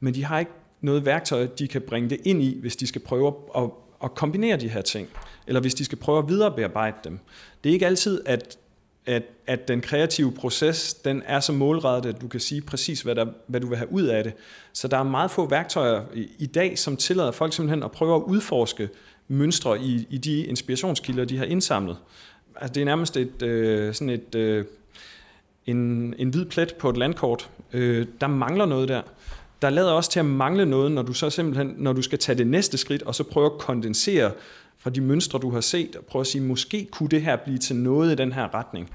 [0.00, 3.00] men de har ikke noget værktøj, de kan bringe det ind i, hvis de skal
[3.00, 3.70] prøve at,
[4.04, 5.08] at kombinere de her ting,
[5.46, 7.18] eller hvis de skal prøve at viderebearbejde dem.
[7.64, 8.58] Det er ikke altid, at
[9.06, 13.14] at, at den kreative proces, den er så målrettet, at du kan sige præcis, hvad,
[13.14, 14.32] der, hvad du vil have ud af det.
[14.72, 18.16] Så der er meget få værktøjer i, i dag, som tillader folk simpelthen at prøve
[18.16, 18.88] at udforske
[19.28, 21.96] mønstre i, i de inspirationskilder, de har indsamlet.
[22.56, 24.64] Altså, det er nærmest et, øh, sådan et, øh,
[25.66, 27.50] en, en hvid plet på et landkort.
[27.72, 29.02] Øh, der mangler noget der.
[29.62, 32.38] Der lader også til at mangle noget, når du så simpelthen, når du skal tage
[32.38, 34.30] det næste skridt, og så prøve at kondensere
[34.82, 37.58] fra de mønstre, du har set, og prøve at sige, måske kunne det her blive
[37.58, 38.90] til noget i den her retning.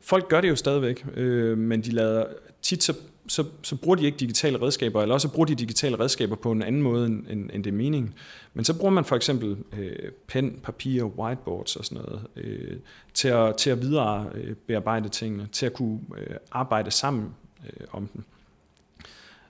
[0.00, 2.26] Folk gør det jo stadigvæk, øh, men de lader
[2.62, 2.94] tit så,
[3.26, 6.62] så, så bruger de ikke digitale redskaber, eller også bruger de digitale redskaber på en
[6.62, 8.14] anden måde, end, end det er meningen.
[8.54, 12.76] Men så bruger man for eksempel øh, pen, papir, whiteboards og sådan noget, øh,
[13.14, 17.34] til, at, til at videre øh, bearbejde tingene, til at kunne øh, arbejde sammen
[17.66, 18.22] øh, om dem.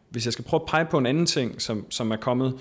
[0.08, 2.54] Hvis jeg skal prøve at pege på en anden ting, som, som er kommet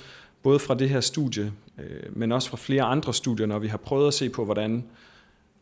[0.44, 3.78] både fra det her studie, Øh, men også fra flere andre studier, når vi har
[3.78, 4.86] prøvet at se på, hvordan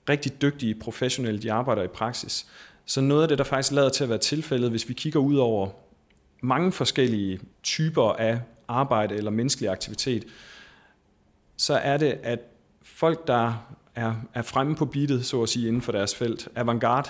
[0.09, 2.47] rigtig dygtige professionelle de arbejder i praksis.
[2.85, 5.35] Så noget af det, der faktisk lader til at være tilfældet, hvis vi kigger ud
[5.35, 5.69] over
[6.41, 10.25] mange forskellige typer af arbejde eller menneskelig aktivitet,
[11.57, 12.39] så er det, at
[12.81, 17.09] folk, der er, er fremme på beatet, så at sige, inden for deres felt, avantgarde,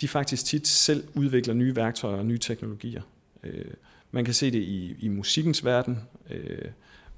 [0.00, 3.02] de faktisk tit selv udvikler nye værktøjer og nye teknologier.
[3.42, 3.64] Øh,
[4.10, 5.98] man kan se det i, i musikkens verden,
[6.30, 6.64] øh,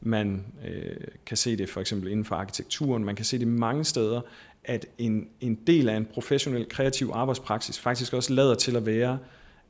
[0.03, 3.85] man øh, kan se det for eksempel inden for arkitekturen, man kan se det mange
[3.85, 4.21] steder,
[4.65, 9.19] at en, en del af en professionel kreativ arbejdspraksis faktisk også lader til at være,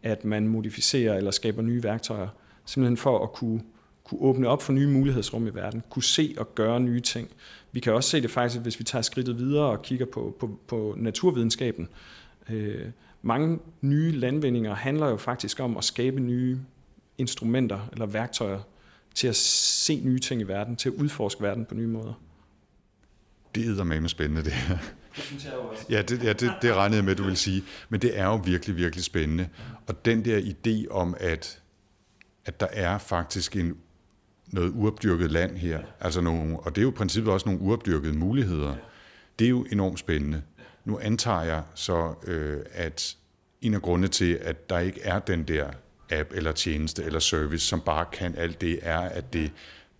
[0.03, 2.29] at man modificerer eller skaber nye værktøjer,
[2.65, 3.63] simpelthen for at kunne,
[4.05, 7.29] kunne åbne op for nye mulighedsrum i verden, kunne se og gøre nye ting.
[7.73, 10.59] Vi kan også se det faktisk, hvis vi tager skridtet videre og kigger på, på,
[10.67, 11.89] på naturvidenskaben.
[12.51, 12.87] Øh,
[13.23, 16.59] mange nye landvindinger handler jo faktisk om at skabe nye
[17.19, 18.61] instrumenter eller værktøjer
[19.15, 22.15] til at se nye ting i verden, til at udforske verden på nye måder.
[23.55, 24.79] Det er med spændende, det her.
[25.17, 25.87] Det synes jeg også.
[25.91, 27.65] Ja, det, ja, det, det regnede jeg med, du vil sige.
[27.89, 29.49] Men det er jo virkelig, virkelig spændende.
[29.87, 31.63] Og den der idé om, at,
[32.45, 33.77] at der er faktisk en,
[34.47, 38.13] noget uopdyrket land her, altså nogle, og det er jo i princippet også nogle uopdyrkede
[38.13, 38.75] muligheder,
[39.39, 40.43] det er jo enormt spændende.
[40.85, 43.17] Nu antager jeg så, øh, at
[43.61, 45.71] en af grundene til, at der ikke er den der
[46.13, 49.53] app eller tjeneste eller service, som bare kan alt det, er, at det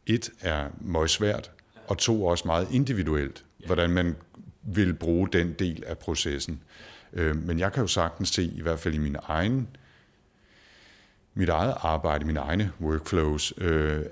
[0.07, 1.51] et er meget svært,
[1.89, 4.17] og to også meget individuelt, hvordan man
[4.63, 6.63] vil bruge den del af processen.
[7.13, 9.69] Øh, men jeg kan jo sagtens se, i hvert fald i min egen,
[11.35, 14.05] mit eget arbejde, mine egne workflows, øh,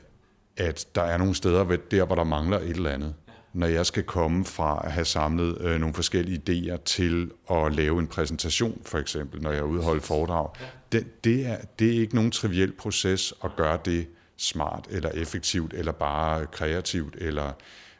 [0.56, 3.14] at der er nogle steder der, hvor der mangler et eller andet
[3.52, 7.98] når jeg skal komme fra at have samlet øh, nogle forskellige idéer til at lave
[7.98, 10.48] en præsentation, for eksempel, når jeg er holde foredrag.
[10.92, 15.74] Det, det, er, det er ikke nogen triviel proces at gøre det smart eller effektivt
[15.74, 17.52] eller bare kreativt, eller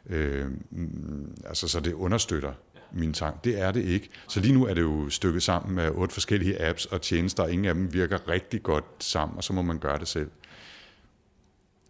[0.09, 2.53] øh, mm, altså, så det understøtter
[2.91, 3.43] min tank.
[3.43, 4.09] Det er det ikke.
[4.27, 7.51] Så lige nu er det jo stykket sammen med otte forskellige apps og tjenester, og
[7.51, 10.29] ingen af dem virker rigtig godt sammen, og så må man gøre det selv.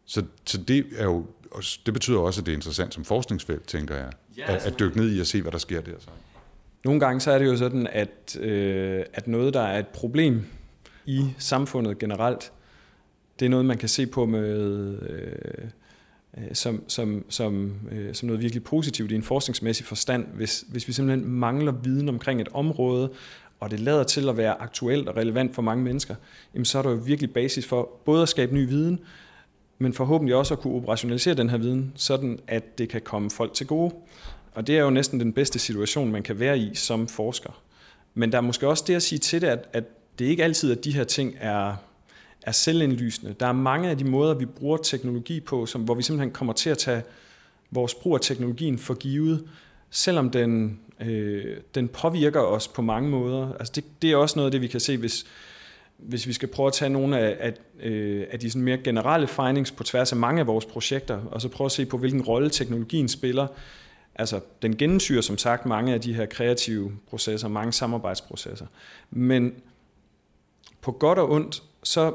[0.06, 1.26] Så, så det er jo
[1.86, 4.98] det betyder også, at det er interessant som forskningsfelt, tænker jeg, ja, at, at dykke
[4.98, 5.92] ned i og se, hvad der sker der.
[6.00, 6.08] Så.
[6.86, 10.46] Nogle gange så er det jo sådan, at, øh, at noget, der er et problem
[11.06, 12.52] i samfundet generelt,
[13.40, 15.70] det er noget, man kan se på med, øh,
[16.54, 20.26] som, som, som, øh, som noget virkelig positivt i en forskningsmæssig forstand.
[20.34, 23.12] Hvis, hvis vi simpelthen mangler viden omkring et område,
[23.60, 26.16] og det lader til at være aktuelt og relevant for mange mennesker,
[26.54, 29.00] jamen så er der jo virkelig basis for både at skabe ny viden,
[29.82, 33.54] men forhåbentlig også at kunne operationalisere den her viden, sådan at det kan komme folk
[33.54, 33.94] til gode.
[34.54, 37.62] Og det er jo næsten den bedste situation, man kan være i som forsker.
[38.14, 39.84] Men der er måske også det at sige til det, at, at
[40.20, 41.76] det ikke altid, at de her ting er,
[42.42, 43.36] er selvindlysende.
[43.40, 46.54] Der er mange af de måder, vi bruger teknologi på, som, hvor vi simpelthen kommer
[46.54, 47.04] til at tage
[47.72, 49.48] vores brug af teknologien for givet,
[49.90, 53.54] selvom den, øh, den påvirker os på mange måder.
[53.60, 55.26] Altså det, det er også noget af det, vi kan se, hvis,
[56.02, 57.54] hvis vi skal prøve at tage nogle af, af,
[57.90, 61.42] øh, af de sådan mere generelle findings på tværs af mange af vores projekter, og
[61.42, 63.48] så prøve at se på, hvilken rolle teknologien spiller.
[64.16, 68.66] Altså, den gennemsyrer som sagt mange af de her kreative processer, mange samarbejdsprocesser.
[69.12, 69.54] Men
[70.82, 72.14] på godt og ondt, så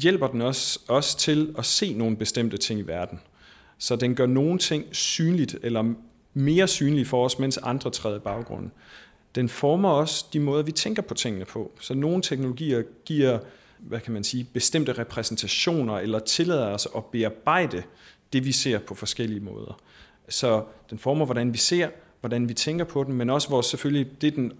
[0.00, 3.20] hjælper den også, også til at se nogle bestemte ting i verden.
[3.78, 5.94] Så den gør nogle ting synligt, eller
[6.34, 8.72] mere synlige for os, mens andre træder i baggrunden
[9.36, 11.72] den former også de måder, vi tænker på tingene på.
[11.80, 13.38] Så nogle teknologier giver,
[13.78, 17.82] hvad kan man sige, bestemte repræsentationer, eller tillader os at bearbejde
[18.32, 19.80] det, vi ser på forskellige måder.
[20.28, 21.88] Så den former, hvordan vi ser,
[22.20, 24.52] hvordan vi tænker på den, men også vores selvfølgelig, det den,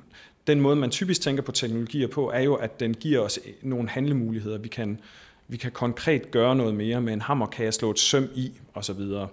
[0.47, 3.89] den måde, man typisk tænker på teknologier på, er jo, at den giver os nogle
[3.89, 4.59] handlemuligheder.
[4.59, 5.01] Vi kan,
[5.49, 8.53] vi kan konkret gøre noget mere med en hammer, kan jeg slå et søm i,
[8.75, 8.95] osv.
[8.95, 9.27] Så,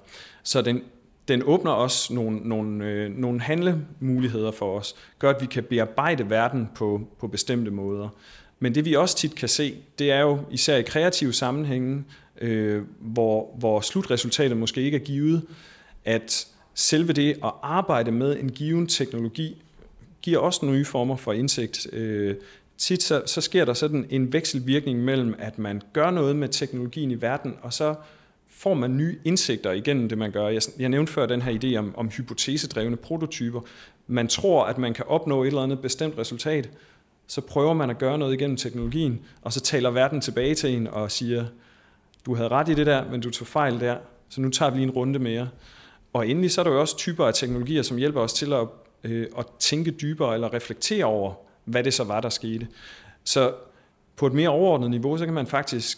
[0.43, 0.83] så den,
[1.27, 6.29] den åbner også nogle, nogle, øh, nogle handlemuligheder for os, gør, at vi kan bearbejde
[6.29, 8.09] verden på, på bestemte måder.
[8.59, 12.03] Men det vi også tit kan se, det er jo især i kreative sammenhænge,
[12.41, 15.45] øh, hvor, hvor slutresultatet måske ikke er givet,
[16.05, 19.63] at selve det at arbejde med en given teknologi
[20.21, 21.93] giver også nye former for indsigt.
[21.93, 22.35] Øh,
[22.77, 27.11] tit så, så sker der sådan en vekselvirkning mellem, at man gør noget med teknologien
[27.11, 27.95] i verden, og så
[28.63, 30.47] får man nye indsigter igennem det, man gør.
[30.47, 33.61] Jeg, jeg nævnte før den her idé om, om hypotesedrevne prototyper.
[34.07, 36.69] Man tror, at man kan opnå et eller andet bestemt resultat,
[37.27, 40.87] så prøver man at gøre noget igennem teknologien, og så taler verden tilbage til en
[40.87, 41.45] og siger,
[42.25, 43.97] du havde ret i det der, men du tog fejl der,
[44.29, 45.49] så nu tager vi lige en runde mere.
[46.13, 48.67] Og endelig så er der jo også typer af teknologier, som hjælper os til at,
[49.03, 51.33] øh, at tænke dybere eller reflektere over,
[51.65, 52.67] hvad det så var, der skete.
[53.23, 53.53] Så
[54.15, 55.97] på et mere overordnet niveau, så kan man faktisk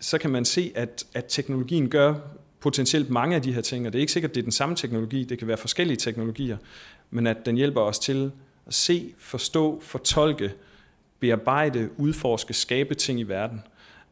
[0.00, 2.14] så kan man se, at, at teknologien gør
[2.60, 4.52] potentielt mange af de her ting, og det er ikke sikkert, at det er den
[4.52, 6.56] samme teknologi, det kan være forskellige teknologier,
[7.10, 8.32] men at den hjælper os til
[8.66, 10.52] at se, forstå, fortolke,
[11.20, 13.60] bearbejde, udforske, skabe ting i verden.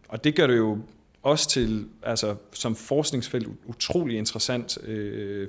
[0.09, 0.79] Og det gør det jo
[1.23, 5.49] også til, altså som forskningsfelt, utrolig interessant øh,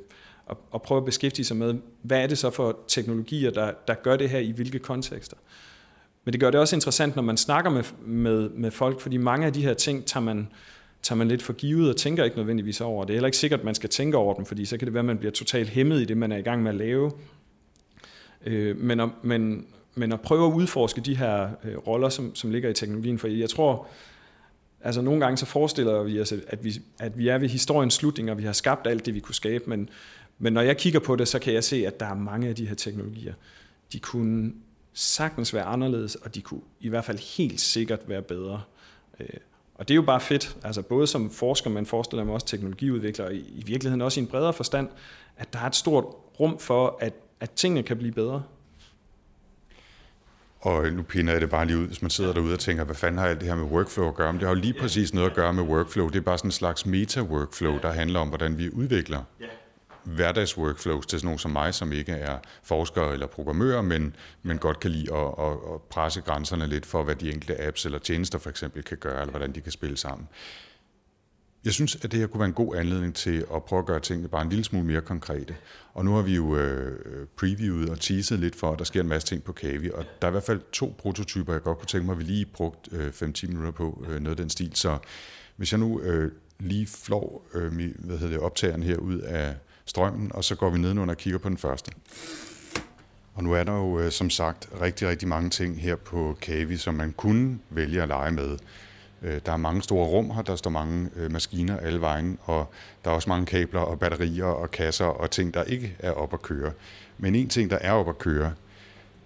[0.49, 3.93] at, at prøve at beskæftige sig med, hvad er det så for teknologier, der, der
[3.93, 5.37] gør det her i hvilke kontekster.
[6.29, 9.45] Men det gør det også interessant, når man snakker med, med, med folk, fordi mange
[9.45, 10.47] af de her ting tager man,
[11.01, 13.05] tager man lidt for givet og tænker ikke nødvendigvis over.
[13.05, 14.93] Det er heller ikke sikkert, at man skal tænke over dem, fordi så kan det
[14.93, 17.11] være, at man bliver totalt hæmmet i det, man er i gang med at lave.
[18.45, 19.65] Øh, men, at, men,
[19.95, 23.27] men at prøve at udforske de her øh, roller, som, som ligger i teknologien, for
[23.27, 23.87] jeg tror,
[24.81, 28.31] altså nogle gange så forestiller vi os, at vi, at vi er ved historiens slutning,
[28.31, 29.89] og vi har skabt alt det, vi kunne skabe, men,
[30.39, 32.55] men når jeg kigger på det, så kan jeg se, at der er mange af
[32.55, 33.33] de her teknologier,
[33.93, 34.51] de kunne
[34.99, 38.61] sagtens være anderledes, og de kunne i hvert fald helt sikkert være bedre.
[39.19, 39.27] Øh,
[39.75, 43.25] og det er jo bare fedt, altså både som forsker, men forestiller mig også teknologiudvikler,
[43.25, 44.89] og i virkeligheden også i en bredere forstand,
[45.37, 46.05] at der er et stort
[46.39, 48.43] rum for, at, at tingene kan blive bedre.
[50.61, 52.95] Og nu piner jeg det bare lige ud, hvis man sidder derude og tænker, hvad
[52.95, 54.33] fanden har alt det her med workflow at gøre?
[54.33, 56.07] Men det har jo lige præcis noget at gøre med workflow.
[56.07, 59.23] Det er bare sådan en slags meta-workflow, der handler om, hvordan vi udvikler
[60.15, 64.79] hverdagsworkflows til sådan nogen som mig, som ikke er forskere eller programmører, men, men godt
[64.79, 68.39] kan lide at, at, at presse grænserne lidt for, hvad de enkelte apps eller tjenester
[68.39, 70.27] for eksempel kan gøre, eller hvordan de kan spille sammen.
[71.65, 73.99] Jeg synes, at det her kunne være en god anledning til at prøve at gøre
[73.99, 75.55] tingene bare en lille smule mere konkrete.
[75.93, 79.07] Og nu har vi jo øh, previewet og teaset lidt for, at der sker en
[79.07, 81.87] masse ting på Kavi, og der er i hvert fald to prototyper, jeg godt kunne
[81.87, 84.75] tænke mig, at vi lige brugt øh, 5-10 minutter på, øh, noget af den stil.
[84.75, 84.97] Så
[85.55, 89.55] hvis jeg nu øh, lige flår øh, hvad hedder det, optageren her ud af
[89.89, 91.91] strømmen, og så går vi nedenunder og kigger på den første.
[93.33, 96.77] Og nu er der jo øh, som sagt rigtig, rigtig mange ting her på Kavi,
[96.77, 98.57] som man kunne vælge at lege med.
[99.21, 102.73] Øh, der er mange store rum her, der står mange øh, maskiner alle vejen, og
[103.03, 106.33] der er også mange kabler og batterier og kasser og ting, der ikke er op
[106.33, 106.71] at køre.
[107.17, 108.53] Men en ting, der er op at køre,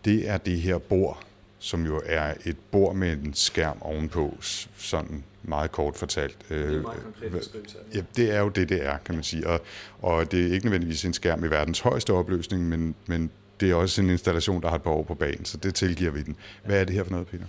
[0.06, 1.24] det er det her bord,
[1.60, 4.38] som jo er et bord med en skærm ovenpå,
[4.78, 6.38] sådan meget kort fortalt.
[6.50, 9.48] Det er meget konkret Ja, det er jo det, det er, kan man sige.
[9.48, 9.62] Og,
[10.02, 13.76] og det er ikke nødvendigvis en skærm i verdens højeste opløsning, men, men det er
[13.76, 16.36] også en installation, der har et par år på banen, så det tilgiver vi den.
[16.66, 17.46] Hvad er det her for noget, Peter?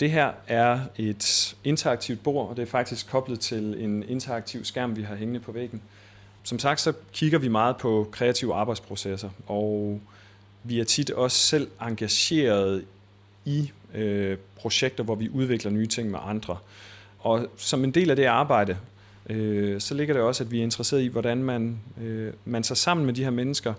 [0.00, 4.96] Det her er et interaktivt bord, og det er faktisk koblet til en interaktiv skærm,
[4.96, 5.82] vi har hængende på væggen.
[6.42, 10.00] Som sagt, så kigger vi meget på kreative arbejdsprocesser, og
[10.62, 12.84] vi er tit også selv engageret
[13.44, 16.58] i øh, projekter, hvor vi udvikler nye ting med andre.
[17.18, 18.76] Og som en del af det arbejde,
[19.30, 22.74] øh, så ligger det også, at vi er interesseret i, hvordan man, øh, man så
[22.74, 23.74] sammen med de her mennesker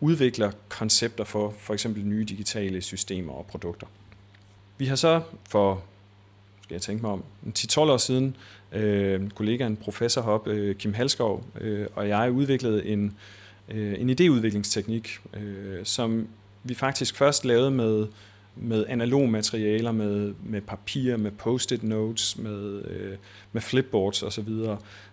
[0.00, 3.86] udvikler koncepter for for eksempel nye digitale systemer og produkter.
[4.78, 5.82] Vi har så for,
[6.62, 7.24] skal jeg tænke mig om,
[7.58, 8.36] 10-12 år siden,
[8.72, 13.16] øh, kollegaen professor Hop, øh, Kim Halskov øh, og jeg udviklede en,
[13.68, 16.28] øh, en idéudviklingsteknik, øh, som
[16.64, 18.06] vi faktisk først lavede med,
[18.56, 23.16] med analog materialer, med, med papir, med post-it notes, med, øh,
[23.52, 24.48] med flipboards osv.,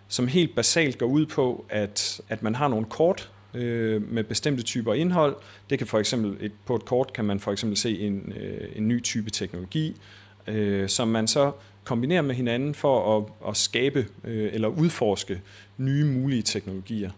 [0.08, 4.62] som helt basalt går ud på, at, at man har nogle kort, øh, med bestemte
[4.62, 5.36] typer indhold.
[5.70, 8.68] Det kan for eksempel et, på et kort kan man for eksempel se en, øh,
[8.76, 9.96] en ny type teknologi,
[10.46, 11.52] øh, som man så
[11.84, 15.40] kombinerer med hinanden for at, at skabe øh, eller udforske
[15.78, 17.10] nye mulige teknologier.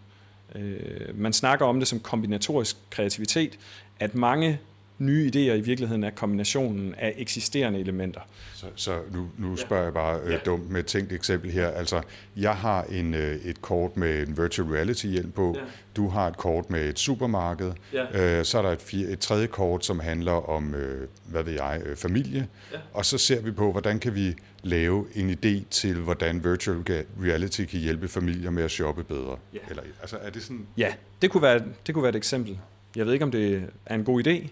[0.55, 3.59] Øh, man snakker om det som kombinatorisk kreativitet,
[3.99, 4.59] at mange
[4.99, 8.21] nye idéer i virkeligheden er kombinationen af eksisterende elementer.
[8.55, 11.67] Så, så nu, nu spørger jeg bare øh, dumt med et tænkt eksempel her.
[11.67, 12.01] Altså,
[12.35, 15.55] jeg har en, øh, et kort med en virtual reality hjelm på.
[15.57, 15.61] Ja.
[15.95, 17.71] Du har et kort med et supermarked.
[17.93, 18.37] Ja.
[18.39, 21.81] Øh, så er der et, et tredje kort, som handler om, øh, hvad ved jeg,
[21.85, 22.47] øh, familie.
[22.73, 22.77] Ja.
[22.93, 27.65] Og så ser vi på, hvordan kan vi lave en idé til, hvordan virtual reality
[27.65, 29.37] kan hjælpe familier med at shoppe bedre.
[29.53, 29.59] Ja.
[29.69, 30.67] Eller, altså, er det sådan?
[30.77, 32.59] Ja, det kunne, være, det kunne være et eksempel.
[32.95, 34.49] Jeg ved ikke, om det er en god idé.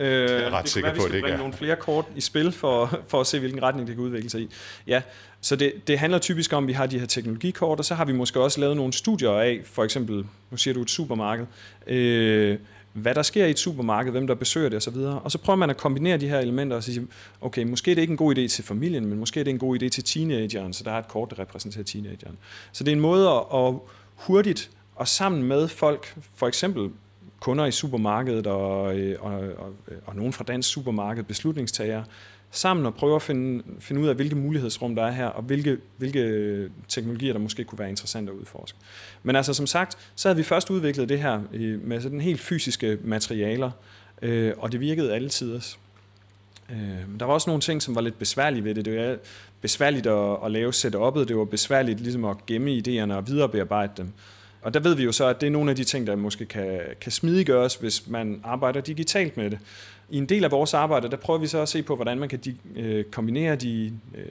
[0.00, 1.36] Øh, det er ret det sikker være, på, at det ikke er.
[1.36, 4.40] nogle flere kort i spil for, for at se, hvilken retning det kan udvikle sig
[4.40, 4.48] i.
[4.86, 5.02] Ja,
[5.40, 8.04] så det, det handler typisk om, at vi har de her teknologikort, og så har
[8.04, 11.46] vi måske også lavet nogle studier af, for eksempel, nu siger du et supermarked,
[11.86, 12.58] øh,
[12.92, 14.96] hvad der sker i et supermarked, hvem der besøger det osv.
[14.96, 17.06] Og så prøver man at kombinere de her elementer og sige,
[17.40, 19.58] okay, måske er det ikke en god idé til familien, men måske er det en
[19.58, 22.38] god idé til teenageren, så der er et kort, der repræsenterer teenageren.
[22.72, 23.74] Så det er en måde at
[24.14, 26.90] hurtigt og sammen med folk, for eksempel
[27.44, 32.04] kunder i supermarkedet og, øh, og, og, øh, og nogen fra dansk supermarked, beslutningstagere,
[32.50, 35.78] sammen og prøve at finde, finde ud af, hvilke mulighedsrum der er her, og hvilke,
[35.96, 38.78] hvilke teknologier, der måske kunne være interessante at udforske.
[39.22, 41.40] Men altså som sagt, så havde vi først udviklet det her
[41.84, 43.70] med sådan helt fysiske materialer,
[44.22, 45.76] øh, og det virkede altid også.
[46.70, 48.84] Øh, der var også nogle ting, som var lidt besværlige ved det.
[48.84, 49.16] Det var
[49.60, 54.12] besværligt at, at lave setup'et, det var besværligt ligesom at gemme idéerne og viderebearbejde dem.
[54.64, 56.44] Og der ved vi jo så, at det er nogle af de ting, der måske
[56.44, 59.58] kan, kan smidiggøres, hvis man arbejder digitalt med det.
[60.10, 62.28] I en del af vores arbejde, der prøver vi så at se på, hvordan man
[62.28, 64.24] kan de, øh, kombinere de, øh,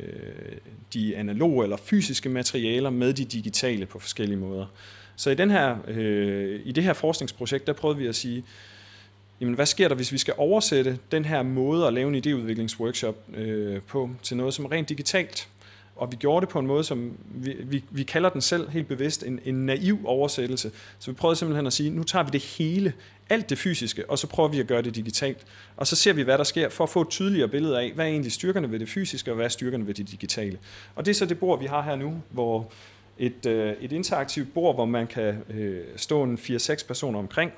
[0.94, 4.66] de analoge eller fysiske materialer med de digitale på forskellige måder.
[5.16, 8.44] Så i, den her, øh, i det her forskningsprojekt, der prøvede vi at sige,
[9.42, 13.16] jamen hvad sker der, hvis vi skal oversætte den her måde at lave en idéudviklingsworkshop
[13.36, 15.48] øh, på til noget som er rent digitalt?
[15.96, 18.88] Og vi gjorde det på en måde, som vi, vi, vi kalder den selv helt
[18.88, 20.72] bevidst en, en naiv oversættelse.
[21.00, 22.94] Så vi prøvede simpelthen at sige, nu tager vi det hele,
[23.30, 25.38] alt det fysiske, og så prøver vi at gøre det digitalt.
[25.78, 28.06] Og så ser vi, hvad der sker, for at få et tydeligere billede af, hvad
[28.06, 30.58] er egentlig styrkerne ved det fysiske, og hvad er styrkerne ved det digitale.
[30.96, 32.72] Og det er så det bord, vi har her nu, hvor
[33.18, 37.52] et, øh, et interaktivt bord, hvor man kan øh, stå en 4-6 personer omkring,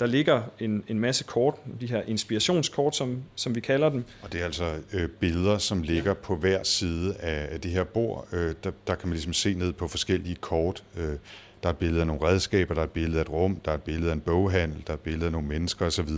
[0.00, 4.04] der ligger en, en masse kort, de her inspirationskort, som, som vi kalder dem.
[4.22, 8.28] Og det er altså øh, billeder, som ligger på hver side af, det her bord.
[8.32, 10.84] Øh, der, der kan man ligesom se ned på forskellige kort.
[10.96, 11.18] Øh,
[11.62, 13.70] der er et billede af nogle redskaber, der er et billede af et rum, der
[13.70, 16.10] er et billede af en boghandel, der er et billede af nogle mennesker osv.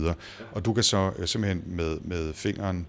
[0.51, 2.87] Og du kan så øh, simpelthen med, med fingeren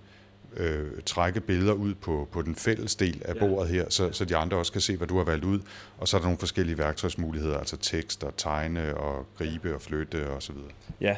[0.57, 4.37] øh, trække billeder ud på, på den fælles del af bordet her, så, så de
[4.37, 5.61] andre også kan se, hvad du har valgt ud.
[5.99, 10.31] Og så er der nogle forskellige værktøjsmuligheder, altså tekst og tegne og gribe og flytte
[10.31, 10.71] og så videre.
[11.01, 11.17] Ja,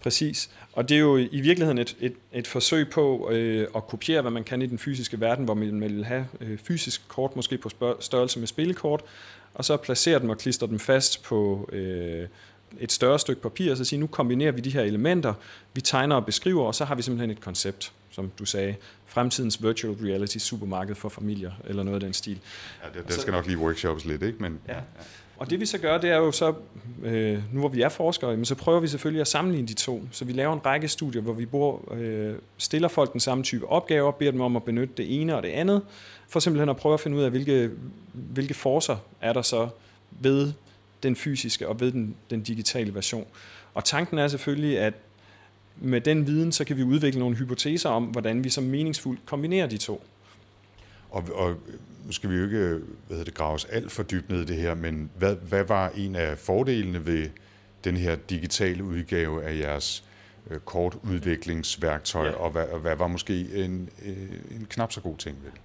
[0.00, 0.50] præcis.
[0.72, 4.30] Og det er jo i virkeligheden et, et, et forsøg på øh, at kopiere, hvad
[4.30, 7.70] man kan i den fysiske verden, hvor man vil have øh, fysiske kort, måske på
[8.00, 9.02] størrelse med spillekort,
[9.54, 12.28] og så placere dem og klistre dem fast på øh,
[12.80, 15.34] et større stykke papir, og så sige, nu kombinerer vi de her elementer,
[15.74, 18.74] vi tegner og beskriver, og så har vi simpelthen et koncept som du sagde,
[19.06, 22.38] fremtidens virtual reality supermarked for familier, eller noget af den stil.
[22.84, 24.42] Ja, det, det skal nok lige workshops lidt, ikke?
[24.42, 24.74] Men, ja.
[25.36, 26.54] Og det vi så gør, det er jo så,
[27.04, 30.02] øh, nu hvor vi er forskere, så prøver vi selvfølgelig at sammenligne de to.
[30.10, 33.66] Så vi laver en række studier, hvor vi bor, øh, stiller folk den samme type
[33.66, 35.82] opgaver, beder dem om at benytte det ene og det andet,
[36.28, 37.70] for simpelthen at prøve at finde ud af, hvilke,
[38.12, 39.68] hvilke forser er der så
[40.10, 40.52] ved
[41.02, 43.26] den fysiske og ved den, den digitale version.
[43.74, 44.94] Og tanken er selvfølgelig, at
[45.80, 49.66] med den viden, så kan vi udvikle nogle hypoteser om, hvordan vi så meningsfuldt kombinerer
[49.66, 50.04] de to.
[51.10, 51.56] Og, og
[52.06, 54.56] nu skal vi jo ikke hvad hedder det, graves alt for dybt ned i det
[54.56, 57.28] her, men hvad, hvad var en af fordelene ved
[57.84, 60.04] den her digitale udgave af jeres
[60.50, 62.32] øh, kortudviklingsværktøj, ja.
[62.32, 64.16] og, hvad, hvad var måske en, øh,
[64.50, 65.60] en knap så god ting ved det?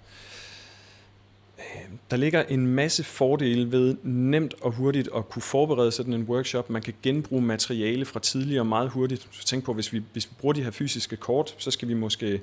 [2.11, 6.69] Der ligger en masse fordele ved nemt og hurtigt at kunne forberede sådan en workshop.
[6.69, 9.27] Man kan genbruge materiale fra tidligere meget hurtigt.
[9.31, 11.93] Så tænk på, hvis vi, hvis vi bruger de her fysiske kort, så skal vi
[11.93, 12.41] måske...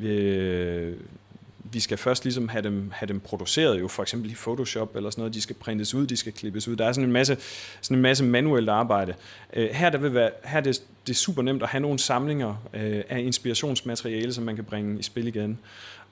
[0.00, 0.92] Øh,
[1.72, 5.10] vi skal først ligesom have dem, have dem produceret, jo for eksempel i Photoshop eller
[5.10, 5.34] sådan noget.
[5.34, 6.76] De skal printes ud, de skal klippes ud.
[6.76, 7.36] Der er sådan en masse,
[7.80, 9.14] sådan en masse manuelt arbejde.
[9.52, 11.98] Øh, her, der vil være, her er det, det er super nemt at have nogle
[11.98, 15.58] samlinger øh, af inspirationsmateriale, som man kan bringe i spil igen.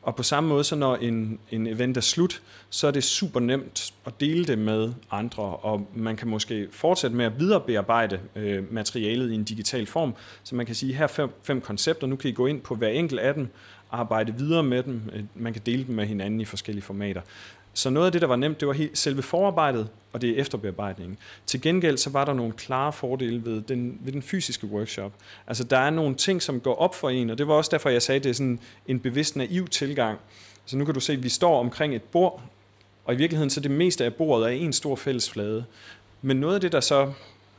[0.04, 3.40] Og på samme måde, så når en, en event er slut, så er det super
[3.40, 8.72] nemt at dele det med andre, og man kan måske fortsætte med at viderebearbejde øh,
[8.72, 10.14] materialet i en digital form.
[10.42, 12.88] Så man kan sige, her fem, fem koncepter, nu kan I gå ind på hver
[12.88, 13.48] enkelt af dem,
[13.90, 17.20] arbejde videre med dem, øh, man kan dele dem med hinanden i forskellige formater.
[17.74, 20.40] Så noget af det, der var nemt, det var helt selve forarbejdet, og det er
[20.40, 21.18] efterbearbejdningen.
[21.46, 25.12] Til gengæld så var der nogle klare fordele ved den, ved den fysiske workshop.
[25.46, 27.88] Altså der er nogle ting, som går op for en, og det var også derfor,
[27.88, 30.18] jeg sagde, at det er sådan en bevidst naiv tilgang.
[30.64, 32.42] Så nu kan du se, at vi står omkring et bord,
[33.04, 35.64] og i virkeligheden så det meste af bordet er en stor fælles flade.
[36.22, 37.12] Men noget af det, der så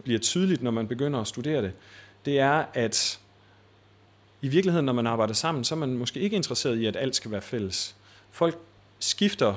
[0.03, 1.71] bliver tydeligt, når man begynder at studere det,
[2.25, 3.19] det er, at
[4.41, 7.15] i virkeligheden, når man arbejder sammen, så er man måske ikke interesseret i, at alt
[7.15, 7.95] skal være fælles.
[8.31, 8.57] Folk
[8.99, 9.55] skifter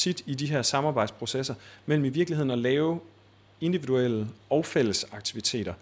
[0.00, 1.54] tit i de her samarbejdsprocesser
[1.86, 3.00] mellem i virkeligheden at lave
[3.60, 5.74] individuelle og fælles aktiviteter.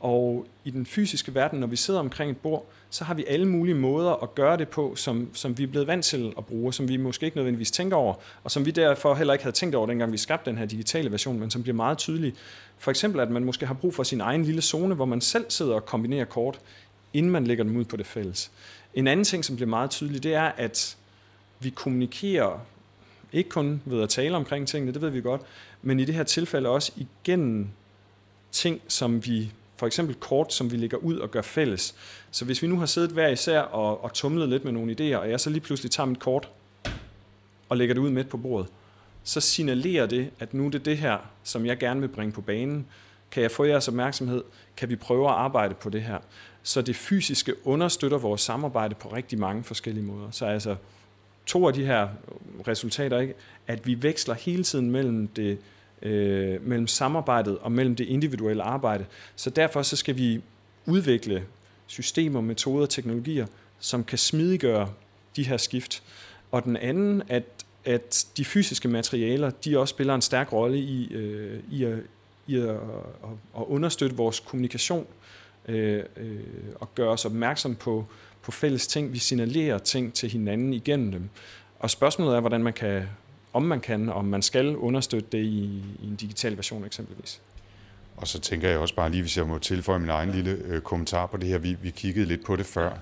[0.00, 3.48] Og i den fysiske verden, når vi sidder omkring et bord, så har vi alle
[3.48, 6.72] mulige måder at gøre det på, som, som vi er blevet vant til at bruge,
[6.74, 9.74] som vi måske ikke nødvendigvis tænker over, og som vi derfor heller ikke havde tænkt
[9.74, 12.34] over, dengang vi skabte den her digitale version, men som bliver meget tydelig.
[12.78, 15.44] For eksempel, at man måske har brug for sin egen lille zone, hvor man selv
[15.48, 16.60] sidder og kombinerer kort,
[17.12, 18.50] inden man lægger dem ud på det fælles.
[18.94, 20.96] En anden ting, som bliver meget tydelig, det er, at
[21.60, 22.60] vi kommunikerer
[23.34, 25.40] ikke kun ved at tale omkring tingene, det ved vi godt,
[25.82, 27.68] men i det her tilfælde også igennem
[28.52, 31.94] ting, som vi, for eksempel kort, som vi lægger ud og gør fælles.
[32.30, 35.16] Så hvis vi nu har siddet hver især og, og tumlet lidt med nogle idéer,
[35.16, 36.48] og jeg så lige pludselig tager mit kort
[37.68, 38.66] og lægger det ud midt på bordet,
[39.24, 42.40] så signalerer det, at nu er det det her, som jeg gerne vil bringe på
[42.40, 42.86] banen.
[43.30, 44.42] Kan jeg få jeres opmærksomhed?
[44.76, 46.18] Kan vi prøve at arbejde på det her?
[46.62, 50.30] Så det fysiske understøtter vores samarbejde på rigtig mange forskellige måder.
[50.30, 50.76] Så altså,
[51.46, 52.08] to af de her
[52.68, 53.34] resultater, ikke?
[53.66, 55.58] at vi veksler hele tiden mellem det
[56.02, 59.04] øh, mellem samarbejdet og mellem det individuelle arbejde.
[59.36, 60.42] Så derfor så skal vi
[60.86, 61.44] udvikle
[61.86, 63.46] systemer, metoder og teknologier,
[63.78, 64.90] som kan smidiggøre
[65.36, 66.02] de her skift.
[66.52, 67.44] Og den anden, at,
[67.84, 71.98] at de fysiske materialer, de også spiller en stærk rolle i, øh, i, at,
[72.46, 75.06] i at, at, understøtte vores kommunikation
[75.68, 76.40] øh, øh,
[76.74, 78.06] og gøre os opmærksom på,
[78.44, 79.12] på fælles ting.
[79.12, 81.28] Vi signalerer ting til hinanden igennem dem.
[81.78, 83.02] Og spørgsmålet er, hvordan man kan,
[83.52, 87.40] om man kan, om man skal understøtte det i, i en digital version eksempelvis.
[88.16, 90.80] Og så tænker jeg også bare lige, hvis jeg må tilføje min egen lille øh,
[90.80, 92.92] kommentar på det her, vi, vi kiggede lidt på det før,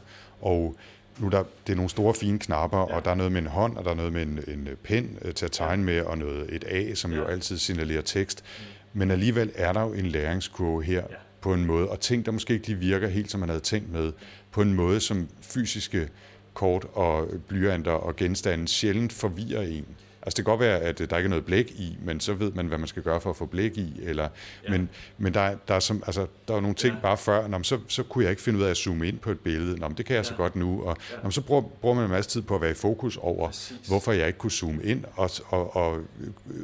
[0.40, 0.76] og
[1.18, 2.96] nu der, det er nogle store fine knapper, ja.
[2.96, 5.18] og der er noget med en hånd, og der er noget med en, en pen
[5.22, 7.16] øh, til at tegne med, og noget et A, som ja.
[7.16, 8.44] jo altid signalerer tekst.
[8.92, 12.32] Men alligevel er der jo en læringskurve her ja på en måde, og ting, der
[12.32, 14.12] måske ikke lige virker helt, som man havde tænkt med,
[14.50, 16.08] på en måde, som fysiske
[16.54, 19.86] kort og blyanter og genstande sjældent forvirrer en.
[20.22, 22.52] Altså det kan godt være, at der ikke er noget blæk i, men så ved
[22.52, 24.00] man, hvad man skal gøre for at få blæk i.
[24.02, 24.28] Eller,
[24.64, 24.70] ja.
[24.70, 27.00] Men, men der, der, er som, altså, der er nogle ting ja.
[27.00, 29.30] bare før, nå, så, så kunne jeg ikke finde ud af at zoome ind på
[29.30, 29.80] et billede.
[29.80, 30.28] Nå, det kan jeg ja.
[30.28, 30.82] så godt nu.
[30.82, 31.16] Og ja.
[31.24, 33.86] nå, så bruger, bruger man en masse tid på at være i fokus over, Præcis.
[33.88, 36.00] hvorfor jeg ikke kunne zoome ind, og, og, og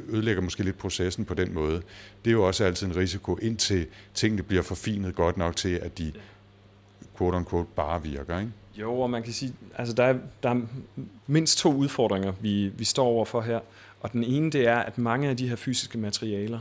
[0.09, 1.81] ødelægger måske lidt processen på den måde.
[2.25, 5.97] Det er jo også altid en risiko, indtil tingene bliver forfinet godt nok til, at
[5.97, 6.11] de
[7.19, 8.39] quote unquote bare virker.
[8.39, 8.51] Ikke?
[8.75, 10.61] Jo, og man kan sige, altså der er, der er
[11.27, 13.59] mindst to udfordringer, vi, vi står overfor her.
[14.01, 16.59] Og den ene, det er, at mange af de her fysiske materialer,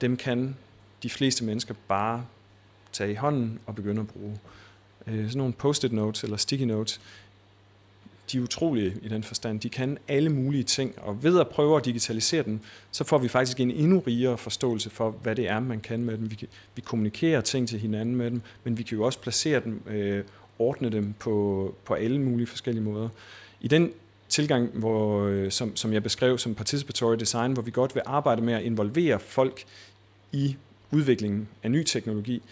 [0.00, 0.56] dem kan
[1.02, 2.24] de fleste mennesker bare
[2.92, 4.38] tage i hånden og begynde at bruge.
[5.06, 7.00] Øh, sådan nogle post-it notes eller sticky notes,
[8.32, 9.60] de er utrolige i den forstand.
[9.60, 12.60] De kan alle mulige ting, og ved at prøve at digitalisere dem,
[12.90, 16.18] så får vi faktisk en endnu rigere forståelse for, hvad det er, man kan med
[16.18, 16.30] dem.
[16.30, 19.60] Vi, kan, vi kommunikerer ting til hinanden med dem, men vi kan jo også placere
[19.64, 20.24] dem øh,
[20.58, 23.08] ordne dem på, på alle mulige forskellige måder.
[23.60, 23.92] I den
[24.28, 28.42] tilgang, hvor, øh, som, som jeg beskrev som participatory design, hvor vi godt vil arbejde
[28.42, 29.64] med at involvere folk
[30.32, 30.56] i
[30.90, 32.42] udviklingen af ny teknologi,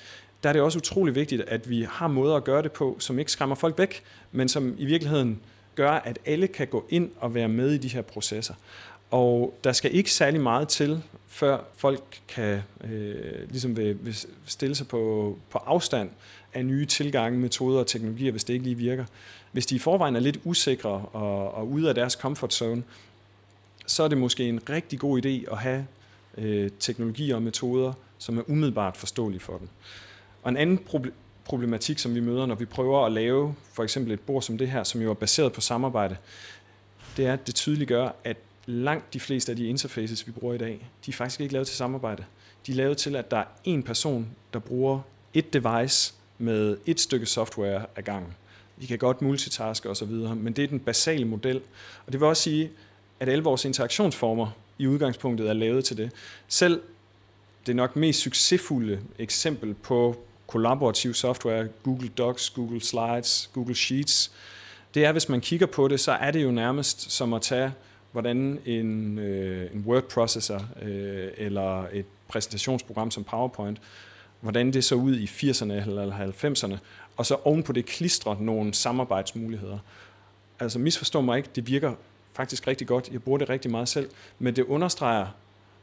[0.43, 3.19] der er det også utrolig vigtigt, at vi har måder at gøre det på, som
[3.19, 4.03] ikke skræmmer folk væk,
[4.33, 5.41] men som i virkeligheden
[5.79, 8.55] gør, at alle kan gå ind og være med i de her processer.
[9.11, 14.17] Og der skal ikke særlig meget til, før folk kan øh, ligesom vil, vil
[14.47, 16.11] stille sig på, på afstand
[16.55, 19.05] af nye tilgange, metoder og teknologier, hvis det ikke lige virker.
[19.53, 22.83] Hvis de i forvejen er lidt usikre og, og ude af deres comfort zone,
[23.87, 25.87] så er det måske en rigtig god idé at have
[26.39, 29.69] øh, teknologier og metoder, som er umiddelbart forståelige for dem.
[30.43, 30.79] Og en anden
[31.49, 34.71] problematik, som vi møder, når vi prøver at lave for eksempel et bord som det
[34.71, 36.17] her, som jo er baseret på samarbejde,
[37.17, 38.37] det er, at det tydeliggør, at
[38.67, 41.67] langt de fleste af de interfaces, vi bruger i dag, de er faktisk ikke lavet
[41.67, 42.25] til samarbejde.
[42.67, 45.01] De er lavet til, at der er en person, der bruger
[45.35, 48.35] et device med et stykke software ad gangen.
[48.77, 51.61] Vi kan godt multitaske osv., men det er den basale model.
[52.07, 52.71] Og det vil også sige,
[53.21, 56.11] at alle vores interaktionsformer i udgangspunktet er lavet til det.
[56.49, 56.83] Selv
[57.67, 64.33] det nok mest succesfulde eksempel på kollaborativ software, Google Docs, Google Slides, Google Sheets,
[64.95, 67.73] det er, hvis man kigger på det, så er det jo nærmest som at tage,
[68.13, 73.81] hvordan en, øh, en word processor øh, eller et præsentationsprogram som PowerPoint,
[74.41, 76.77] hvordan det så ud i 80'erne eller 90'erne,
[77.17, 79.79] og så ovenpå det klistre nogle samarbejdsmuligheder.
[80.61, 81.93] Altså misforstå mig ikke, det virker
[82.33, 85.27] faktisk rigtig godt, jeg bruger det rigtig meget selv, men det understreger,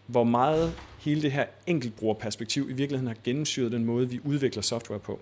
[0.08, 5.00] hvor meget hele det her enkeltbrugerperspektiv i virkeligheden har gennemsyret den måde, vi udvikler software
[5.00, 5.20] på.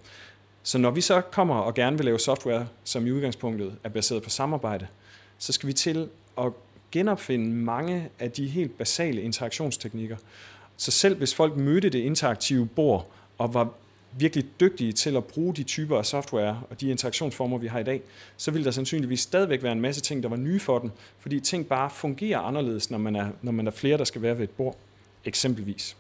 [0.64, 4.24] Så når vi så kommer og gerne vil lave software, som i udgangspunktet er baseret
[4.24, 4.88] på samarbejde,
[5.38, 6.52] så skal vi til at
[6.92, 10.18] genopfinde mange af de helt basale interaktionsteknikker.
[10.78, 13.70] Så selv hvis folk mødte det interaktive bord og var
[14.18, 17.84] virkelig dygtige til at bruge de typer af software og de interaktionsformer, vi har i
[17.84, 18.02] dag,
[18.38, 21.40] så vil der sandsynligvis stadigvæk være en masse ting, der var nye for dem, fordi
[21.40, 24.44] ting bare fungerer anderledes, når man er, når man er flere, der skal være ved
[24.44, 24.78] et bord,
[25.26, 25.96] eksempelvis.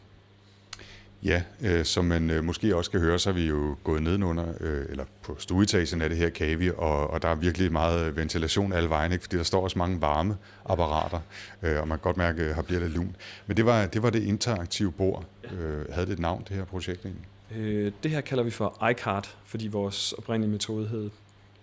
[1.25, 4.53] Ja, øh, som man øh, måske også kan høre, så er vi jo gået nedenunder,
[4.59, 8.73] øh, eller på stueetagen af det her kavi, og, og der er virkelig meget ventilation
[8.73, 9.21] alle vejen, ikke?
[9.21, 11.19] fordi der står også mange varme apparater,
[11.61, 13.15] øh, og man kan godt mærke, at her bliver lidt lun.
[13.47, 15.25] Men det var det, var det interaktive bord.
[15.43, 17.27] Øh, havde det et navn, det her projekt egentlig?
[17.57, 21.09] Øh, det her kalder vi for iCard, fordi vores oprindelige metode hed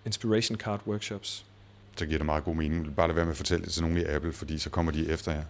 [0.07, 1.45] Inspiration Card Workshops.
[1.97, 2.97] Så giver det meget god mening.
[2.97, 5.09] Bare lade være med at fortælle det til nogen i Apple, fordi så kommer de
[5.09, 5.43] efter jer.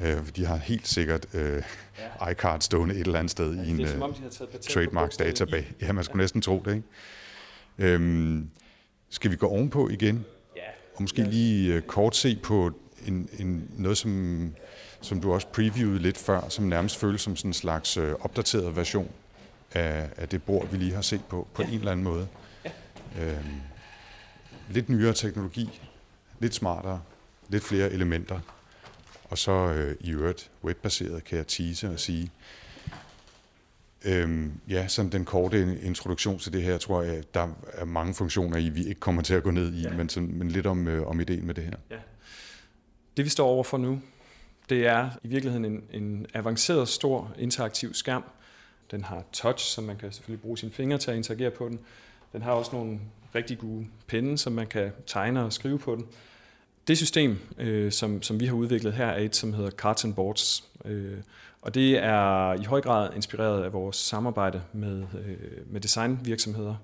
[0.00, 0.16] Ja.
[0.16, 1.62] Øh, de har helt sikkert øh,
[2.20, 2.28] ja.
[2.28, 5.16] iCard stående et eller andet sted ja, i en som om, de har taget trademarks
[5.16, 5.66] database.
[5.80, 6.22] Ja, man skulle ja.
[6.22, 7.94] næsten tro det, ikke?
[7.94, 8.50] Øhm,
[9.10, 10.24] skal vi gå ovenpå igen?
[10.56, 10.62] Ja.
[10.96, 12.70] Og måske lige øh, kort se på
[13.06, 14.54] en, en, noget, som,
[15.00, 18.76] som du også previewede lidt før, som nærmest føles som sådan en slags øh, opdateret
[18.76, 19.10] version
[19.72, 21.68] af, af det bord, vi lige har set på, på ja.
[21.68, 22.28] en eller anden måde.
[22.64, 22.70] Ja.
[23.18, 23.60] Øhm,
[24.70, 25.80] lidt nyere teknologi,
[26.38, 27.02] lidt smartere,
[27.48, 28.40] lidt flere elementer,
[29.24, 32.30] og så øh, i øvrigt webbaseret, kan jeg tease og sige.
[34.04, 38.56] Øhm, ja, som den korte introduktion til det her, tror jeg, der er mange funktioner
[38.56, 39.92] i, vi ikke kommer til at gå ned i, ja.
[39.92, 41.76] men, sådan, men lidt om, øh, om ideen med det her.
[41.90, 41.96] Ja.
[43.16, 44.00] Det vi står over for nu,
[44.68, 48.24] det er i virkeligheden en, en avanceret, stor interaktiv skærm,
[48.90, 51.78] den har touch, så man kan selvfølgelig bruge sine fingre til at interagere på den.
[52.32, 53.00] Den har også nogle
[53.34, 56.06] rigtig gode penne, som man kan tegne og skrive på den.
[56.88, 60.14] Det system, øh, som, som vi har udviklet her, er et, som hedder Cards and
[60.14, 60.64] Boards.
[60.84, 61.18] Øh,
[61.62, 66.74] og det er i høj grad inspireret af vores samarbejde med, øh, med designvirksomheder.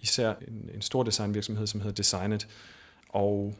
[0.00, 2.48] Især en, en stor designvirksomhed, som hedder Designet.
[3.08, 3.54] Og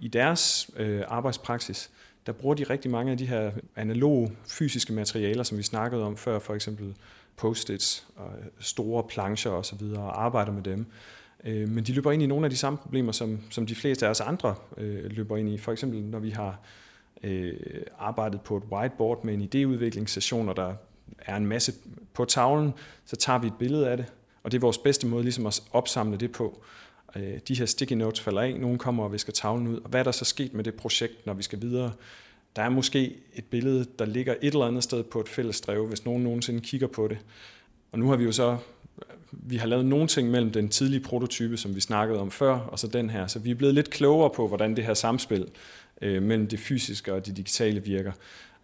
[0.00, 1.90] i deres øh, arbejdspraksis,
[2.26, 6.16] der bruger de rigtig mange af de her analoge fysiske materialer, som vi snakkede om
[6.16, 6.94] før, for eksempel
[7.38, 10.86] post-its og øh, store plancher osv., og arbejder med dem.
[11.44, 14.06] Øh, men de løber ind i nogle af de samme problemer, som, som de fleste
[14.06, 15.58] af os andre øh, løber ind i.
[15.58, 16.60] For eksempel når vi har
[17.22, 17.54] øh,
[17.98, 20.74] arbejdet på et whiteboard med en idéudviklingssession, og der
[21.18, 21.72] er en masse
[22.14, 22.72] på tavlen,
[23.06, 24.06] så tager vi et billede af det,
[24.42, 26.62] og det er vores bedste måde ligesom at opsamle det på.
[27.16, 30.00] Øh, de her sticky notes falder af, nogen kommer og visker tavlen ud, og hvad
[30.00, 31.92] er der så sket med det projekt, når vi skal videre?
[32.56, 35.86] Der er måske et billede, der ligger et eller andet sted på et fælles drev,
[35.86, 37.18] hvis nogen nogensinde kigger på det.
[37.92, 38.56] Og nu har vi jo så
[39.32, 42.78] vi har lavet nogle ting mellem den tidlige prototype, som vi snakkede om før, og
[42.78, 43.26] så den her.
[43.26, 45.48] Så vi er blevet lidt klogere på, hvordan det her samspil
[46.02, 48.12] øh, mellem det fysiske og det digitale virker.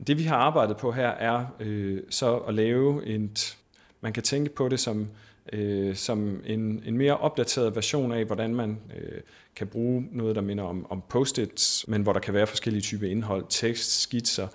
[0.06, 3.56] Det vi har arbejdet på her er øh, så at lave et,
[4.00, 5.08] man kan tænke på det som,
[5.52, 9.20] øh, som en, en mere opdateret version af, hvordan man øh,
[9.56, 13.06] kan bruge noget, der minder om, om post-its, men hvor der kan være forskellige typer
[13.06, 14.48] indhold, tekst, skitser,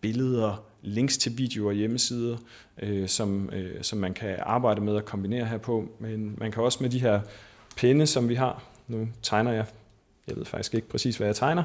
[0.00, 2.36] billeder, links til videoer og hjemmesider,
[2.82, 5.88] øh, som, øh, som man kan arbejde med at kombinere her på.
[5.98, 7.20] Men man kan også med de her
[7.76, 9.66] pinde, som vi har, nu tegner jeg,
[10.28, 11.62] jeg ved faktisk ikke præcis, hvad jeg tegner,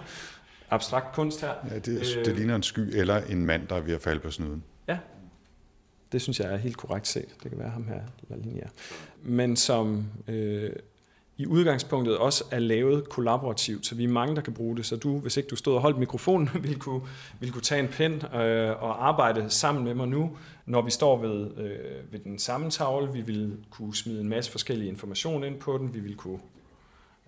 [0.70, 1.54] abstrakt kunst her.
[1.72, 4.20] Ja, det, det øh, ligner en sky eller en mand, der er ved at falde
[4.20, 4.64] på snuden.
[6.12, 7.36] Det synes jeg er helt korrekt set.
[7.44, 8.68] Det kan være ham her, La Linea.
[9.24, 10.70] Men som øh,
[11.38, 14.86] i udgangspunktet også er lavet kollaborativt, så vi er mange, der kan bruge det.
[14.86, 17.02] Så du, hvis ikke du stod og holdt mikrofonen, ville kunne,
[17.40, 21.18] ville kunne tage en pen øh, og arbejde sammen med mig nu, når vi står
[21.18, 23.14] ved, øh, ved den samme tavle.
[23.14, 25.94] Vi vil kunne smide en masse forskellige information ind på den.
[25.94, 26.40] Vi vil kunne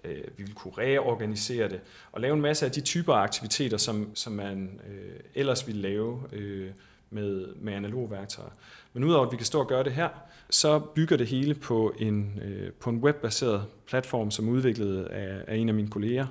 [0.04, 1.80] øh, vi vil kunne reorganisere det
[2.12, 5.82] og lave en masse af de typer af aktiviteter, som, som man øh, ellers ville
[5.82, 6.72] lave øh,
[7.10, 8.50] med, med analoge værktøjer.
[8.94, 10.10] Men udover at vi kan stå og gøre det her,
[10.50, 15.44] så bygger det hele på en, øh, på en webbaseret platform, som er udviklet af,
[15.48, 16.28] af en af mine kolleger,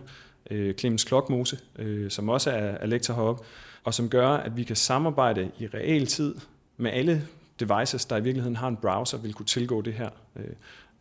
[0.50, 3.44] øh, Clemens Klokmose, øh, som også er, er lektor heroppe,
[3.84, 6.34] og som gør, at vi kan samarbejde i realtid
[6.76, 7.22] med alle
[7.60, 10.10] devices, der i virkeligheden har en browser, vil kunne tilgå det her.
[10.36, 10.44] Øh,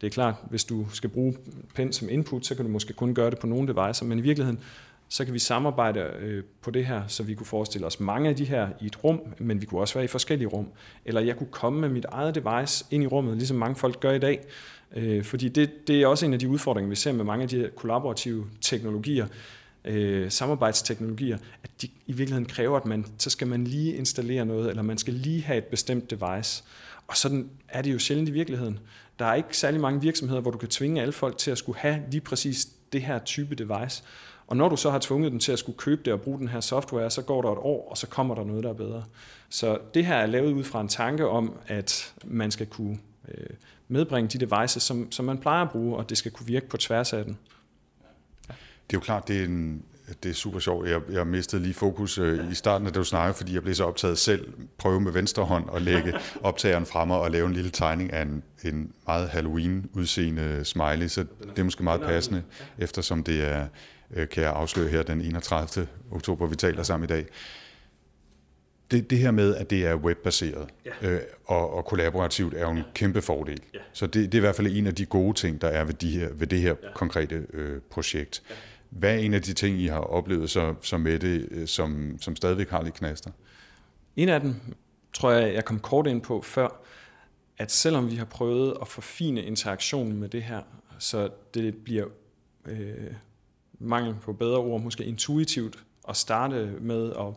[0.01, 1.36] det er klart, hvis du skal bruge
[1.76, 4.21] pen som input, så kan du måske kun gøre det på nogle devices, men i
[4.21, 4.59] virkeligheden
[5.10, 8.36] så kan vi samarbejde øh, på det her, så vi kunne forestille os mange af
[8.36, 10.68] de her i et rum, men vi kunne også være i forskellige rum.
[11.06, 14.12] Eller jeg kunne komme med mit eget device ind i rummet, ligesom mange folk gør
[14.12, 14.45] i dag.
[14.95, 17.49] Øh, fordi det, det er også en af de udfordringer, vi ser med mange af
[17.49, 19.28] de her kollaborative teknologier,
[19.86, 24.70] øh, samarbejdsteknologier, at de i virkeligheden kræver, at man, så skal man lige installere noget,
[24.70, 26.64] eller man skal lige have et bestemt device.
[27.08, 28.80] Og sådan er det jo sjældent i virkeligheden.
[29.20, 31.80] Der er ikke særlig mange virksomheder, hvor du kan tvinge alle folk til at skulle
[31.80, 34.03] have lige præcis det her type device.
[34.48, 36.48] Og når du så har tvunget dem til at skulle købe det og bruge den
[36.48, 39.04] her software, så går der et år, og så kommer der noget, der er bedre.
[39.50, 43.50] Så det her er lavet ud fra en tanke om, at man skal kunne øh,
[43.88, 46.78] medbringe de devices, som, som man plejer at bruge, og det skal kunne virke på
[46.78, 47.38] tværs af den.
[48.48, 49.84] Det er jo klart, det er en,
[50.24, 50.89] det er super sjovt.
[50.89, 53.76] Jeg, jeg mistede lige fokus øh, i starten af det, du snakkede, fordi jeg blev
[53.76, 54.54] så optaget selv.
[54.78, 58.43] Prøve med venstre hånd at lægge optageren frem og lave en lille tegning af en,
[58.64, 62.43] en meget Halloween-udseende smiley, så det er måske meget passende,
[62.78, 63.68] eftersom det er
[64.16, 65.88] Øh, kan jeg afsløre her den 31.
[66.11, 67.26] oktober, vi taler sammen i dag.
[68.91, 71.09] Det, det her med, at det er webbaseret ja.
[71.09, 72.84] øh, og, og kollaborativt, er jo en ja.
[72.93, 73.61] kæmpe fordel.
[73.74, 73.80] Ja.
[73.93, 75.93] Så det, det er i hvert fald en af de gode ting, der er ved,
[75.93, 76.93] de her, ved det her ja.
[76.93, 78.43] konkrete øh, projekt.
[78.49, 78.55] Ja.
[78.89, 82.18] Hvad er en af de ting, I har oplevet så, så med det, øh, som,
[82.22, 83.32] som stadigvæk har lidt knaster?
[84.16, 84.55] En af dem,
[85.13, 86.82] tror jeg, jeg kom kort ind på før,
[87.57, 90.61] at selvom vi har prøvet at forfine interaktionen med det her,
[90.99, 92.05] så det bliver
[92.66, 93.13] øh,
[93.80, 97.28] mangel på bedre ord, måske intuitivt at starte med at,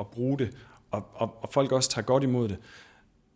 [0.00, 0.50] at bruge det,
[0.90, 2.58] og, og, og folk også tager godt imod det,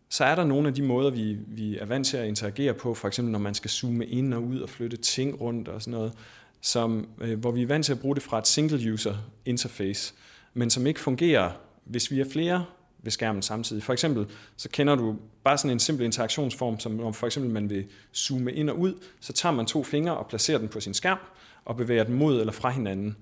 [0.08, 2.94] så er der nogle af de måder, vi, vi er vant til at interagere på,
[2.94, 5.98] for eksempel når man skal zoome ind og ud og flytte ting rundt og sådan
[5.98, 6.12] noget,
[6.60, 10.14] som, øh, hvor vi er vant til at bruge det fra et single-user interface,
[10.54, 11.50] men som ikke fungerer,
[11.84, 12.64] hvis vi er flere
[13.02, 13.82] ved skærmen samtidig.
[13.82, 14.26] For eksempel,
[14.56, 18.52] så kender du bare sådan en simpel interaktionsform, som når for eksempel man vil zoome
[18.52, 21.18] ind og ud, så tager man to fingre og placerer den på sin skærm,
[21.64, 23.16] og bevæger dem mod eller fra hinanden.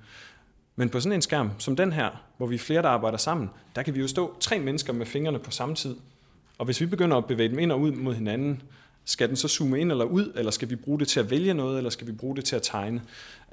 [0.76, 3.50] Men på sådan en skærm som den her, hvor vi er flere, der arbejder sammen,
[3.76, 5.96] der kan vi jo stå tre mennesker med fingrene på samme tid.
[6.58, 8.62] Og hvis vi begynder at bevæge dem ind og ud mod hinanden,
[9.04, 11.54] skal den så zoome ind eller ud, eller skal vi bruge det til at vælge
[11.54, 13.02] noget, eller skal vi bruge det til at tegne?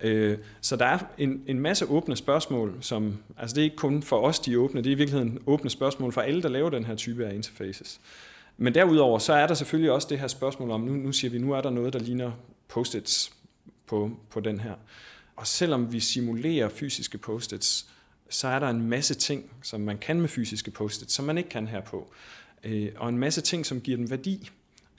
[0.02, 4.04] Øh, så der er en, en masse åbne spørgsmål, som, altså det er ikke kun
[4.04, 6.70] for os, de er åbne, det er i virkeligheden åbne spørgsmål for alle, der laver
[6.70, 8.00] den her type af interfaces.
[8.58, 11.38] Men derudover, så er der selvfølgelig også det her spørgsmål om, nu, nu siger vi,
[11.38, 12.32] nu er der noget, der ligner
[12.68, 13.34] post-its
[13.90, 14.74] på, på den her.
[15.36, 17.86] og selvom vi simulerer fysiske post-its,
[18.30, 21.50] så er der en masse ting, som man kan med fysiske post-its, som man ikke
[21.50, 22.14] kan her på.
[22.64, 24.50] Øh, og en masse ting, som giver dem værdi,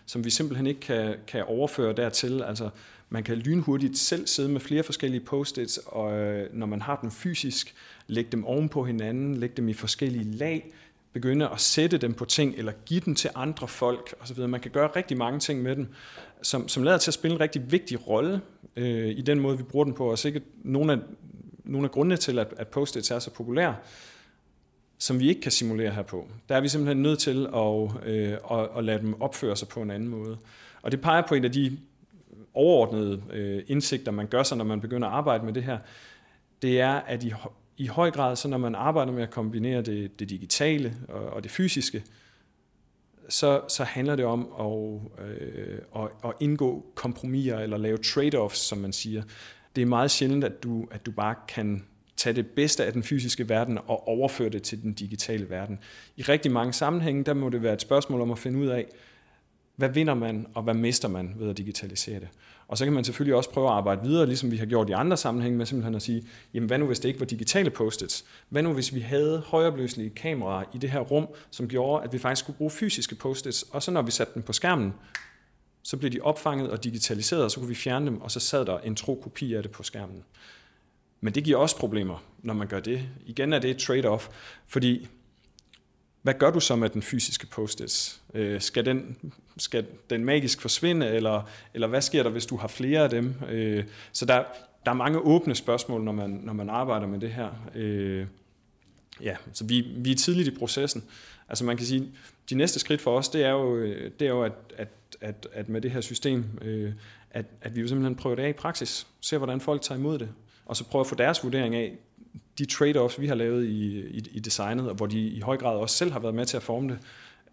[0.07, 2.43] som vi simpelthen ikke kan, kan overføre dertil.
[2.43, 2.70] Altså,
[3.09, 7.11] man kan lynhurtigt selv sidde med flere forskellige post-its, og øh, når man har dem
[7.11, 7.74] fysisk,
[8.07, 10.72] lægge dem oven på hinanden, lægge dem i forskellige lag,
[11.12, 14.46] begynde at sætte dem på ting, eller give dem til andre folk osv.
[14.46, 15.88] Man kan gøre rigtig mange ting med dem,
[16.42, 18.40] som, som lader til at spille en rigtig vigtig rolle
[18.76, 20.98] øh, i den måde, vi bruger den på, og sikkert nogle af,
[21.64, 23.76] nogle af grundene til, at, at post-its er så populære,
[24.98, 26.28] som vi ikke kan simulere her på.
[26.48, 29.82] Der er vi simpelthen nødt til at, øh, at, at lade dem opføre sig på
[29.82, 30.38] en anden måde.
[30.82, 31.78] Og det peger på en af de
[32.54, 35.78] overordnede øh, indsigter, man gør sig, når man begynder at arbejde med det her,
[36.62, 37.32] det er, at i,
[37.80, 41.42] i høj grad, så når man arbejder med at kombinere det, det digitale og, og
[41.42, 42.04] det fysiske,
[43.28, 48.78] så, så handler det om at, øh, at, at indgå kompromiser eller lave trade-offs, som
[48.78, 49.22] man siger.
[49.76, 51.84] Det er meget sjældent, at du, at du bare kan
[52.16, 55.78] tage det bedste af den fysiske verden og overføre det til den digitale verden.
[56.16, 58.86] I rigtig mange sammenhænge, der må det være et spørgsmål om at finde ud af,
[59.76, 62.28] hvad vinder man, og hvad mister man ved at digitalisere det.
[62.70, 64.92] Og så kan man selvfølgelig også prøve at arbejde videre, ligesom vi har gjort i
[64.92, 68.24] andre sammenhænge, med simpelthen at sige, jamen hvad nu hvis det ikke var digitale post-its?
[68.48, 72.18] Hvad nu hvis vi havde højopløselige kameraer i det her rum, som gjorde, at vi
[72.18, 74.94] faktisk skulle bruge fysiske post-its, og så når vi satte dem på skærmen,
[75.82, 78.64] så blev de opfanget og digitaliseret, og så kunne vi fjerne dem, og så sad
[78.64, 80.24] der en tro kopi af det på skærmen.
[81.20, 83.08] Men det giver også problemer, når man gør det.
[83.26, 84.28] Igen er det et trade-off,
[84.66, 85.08] fordi
[86.22, 88.20] hvad gør du så med den fysiske post-its?
[88.34, 89.16] Øh, skal, den,
[89.62, 93.34] skal den magisk forsvinde, eller, eller hvad sker der, hvis du har flere af dem?
[93.48, 94.44] Øh, så der,
[94.84, 97.48] der er mange åbne spørgsmål, når man, når man arbejder med det her.
[97.74, 98.26] Øh,
[99.22, 101.04] ja, så vi, vi er tidligt i processen.
[101.48, 102.08] Altså man kan sige,
[102.50, 104.88] de næste skridt for os, det er jo, det er jo at, at,
[105.20, 106.92] at, at med det her system, øh,
[107.30, 109.06] at, at vi jo simpelthen prøver det af i praksis.
[109.20, 110.28] Se, hvordan folk tager imod det.
[110.66, 111.96] Og så prøve at få deres vurdering af,
[112.58, 115.76] de trade-offs, vi har lavet i, i, i designet, og hvor de i høj grad
[115.76, 116.98] også selv har været med til at forme det,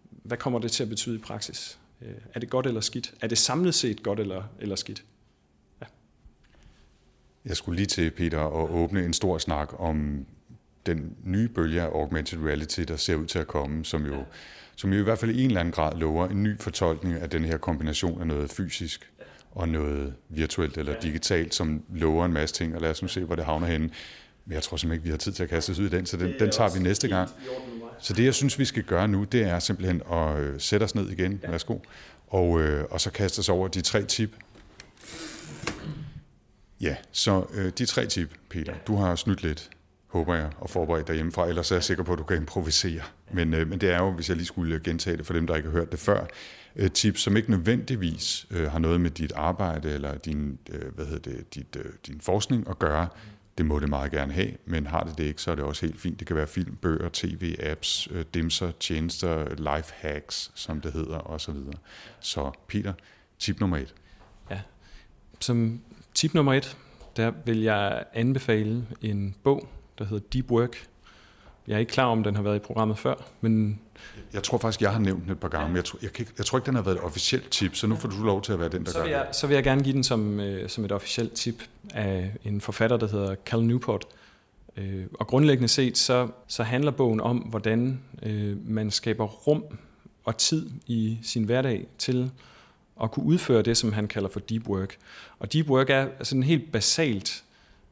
[0.09, 1.79] hvad kommer det til at betyde i praksis?
[2.01, 3.13] Øh, er det godt eller skidt?
[3.21, 5.03] Er det samlet set godt eller, eller skidt?
[5.81, 5.85] Ja.
[7.45, 10.25] Jeg skulle lige til, Peter, at åbne en stor snak om
[10.85, 14.23] den nye bølge af augmented reality, der ser ud til at komme, som jo,
[14.75, 17.29] som jo i hvert fald i en eller anden grad lover en ny fortolkning af
[17.29, 19.11] den her kombination af noget fysisk
[19.51, 23.23] og noget virtuelt eller digitalt, som lover en masse ting, og lad os nu se,
[23.23, 23.89] hvor det havner henne.
[24.45, 26.05] Men jeg tror simpelthen ikke, vi har tid til at kaste os ud i den,
[26.05, 27.29] så den, den tager vi næste gang.
[27.99, 30.95] Så det, jeg synes, vi skal gøre nu, det er simpelthen at øh, sætte os
[30.95, 31.77] ned igen, værsgo,
[32.27, 34.35] og, øh, og så kaste os over de tre tip.
[36.81, 39.69] Ja, så øh, de tre tip, Peter, du har snydt lidt,
[40.07, 43.01] håber jeg, og forberedt dig hjemmefra, ellers er jeg sikker på, at du kan improvisere.
[43.31, 45.55] Men, øh, men det er jo, hvis jeg lige skulle gentage det for dem, der
[45.55, 46.25] ikke har hørt det før,
[46.75, 51.05] øh, tips, som ikke nødvendigvis øh, har noget med dit arbejde eller din, øh, hvad
[51.05, 53.07] hedder det, dit, øh, din forskning at gøre,
[53.57, 55.85] det må det meget gerne have, men har det det ikke, så er det også
[55.85, 56.19] helt fint.
[56.19, 61.17] Det kan være film, bøger, tv, apps, øh, dimser, tjenester, life hacks, som det hedder,
[61.17, 61.55] osv.
[62.19, 62.93] Så Peter,
[63.39, 63.95] tip nummer et.
[64.51, 64.59] Ja,
[65.39, 65.81] som
[66.13, 66.77] tip nummer et,
[67.17, 70.87] der vil jeg anbefale en bog, der hedder Deep Work.
[71.67, 73.79] Jeg er ikke klar om, den har været i programmet før, men
[74.33, 76.27] jeg tror faktisk, jeg har nævnt den et par gange, men jeg tror, jeg, kan,
[76.37, 78.53] jeg tror ikke, den har været et officielt tip, så nu får du lov til
[78.53, 79.35] at være den, der så gør jeg, det.
[79.35, 81.63] Så vil jeg gerne give den som, øh, som et officielt tip
[81.93, 84.05] af en forfatter, der hedder Cal Newport.
[84.77, 89.63] Øh, og grundlæggende set, så, så handler bogen om, hvordan øh, man skaber rum
[90.23, 92.31] og tid i sin hverdag til
[93.03, 94.97] at kunne udføre det, som han kalder for deep work.
[95.39, 97.43] Og deep work er altså en helt basalt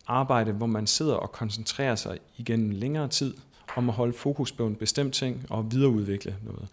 [0.07, 3.33] arbejde, hvor man sidder og koncentrerer sig igennem længere tid–
[3.75, 6.67] om at holde fokus på en bestemt ting og videreudvikle noget.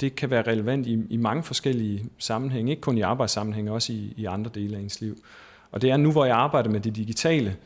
[0.00, 4.14] Det kan være relevant i, i mange forskellige sammenhænge, ikke kun i arbejdssammenhænge, også i,
[4.16, 5.24] i andre dele af ens liv.
[5.72, 7.56] Og det er nu, hvor jeg arbejder med det digitale,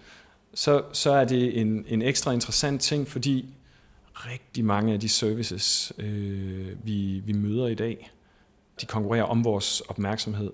[0.55, 3.47] så, så er det en, en ekstra interessant ting, fordi
[4.15, 8.11] rigtig mange af de services, øh, vi, vi møder i dag,
[8.81, 10.51] de konkurrerer om vores opmærksomhed.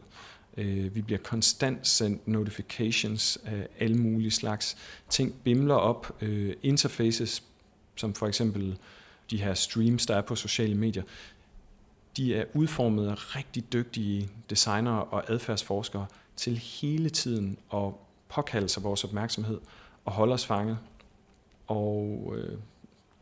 [0.57, 4.77] Øh, vi bliver konstant sendt notifications af alle mulige slags
[5.11, 7.43] ting, bimler op, øh, interfaces
[7.97, 8.79] som for eksempel
[9.31, 11.03] de her streams, der er på sociale medier,
[12.17, 17.93] de er udformet af rigtig dygtige designere og adfærdsforskere til hele tiden at
[18.29, 19.61] påkalde sig vores opmærksomhed
[20.05, 20.79] og holde os fanget.
[21.67, 22.59] Og øh,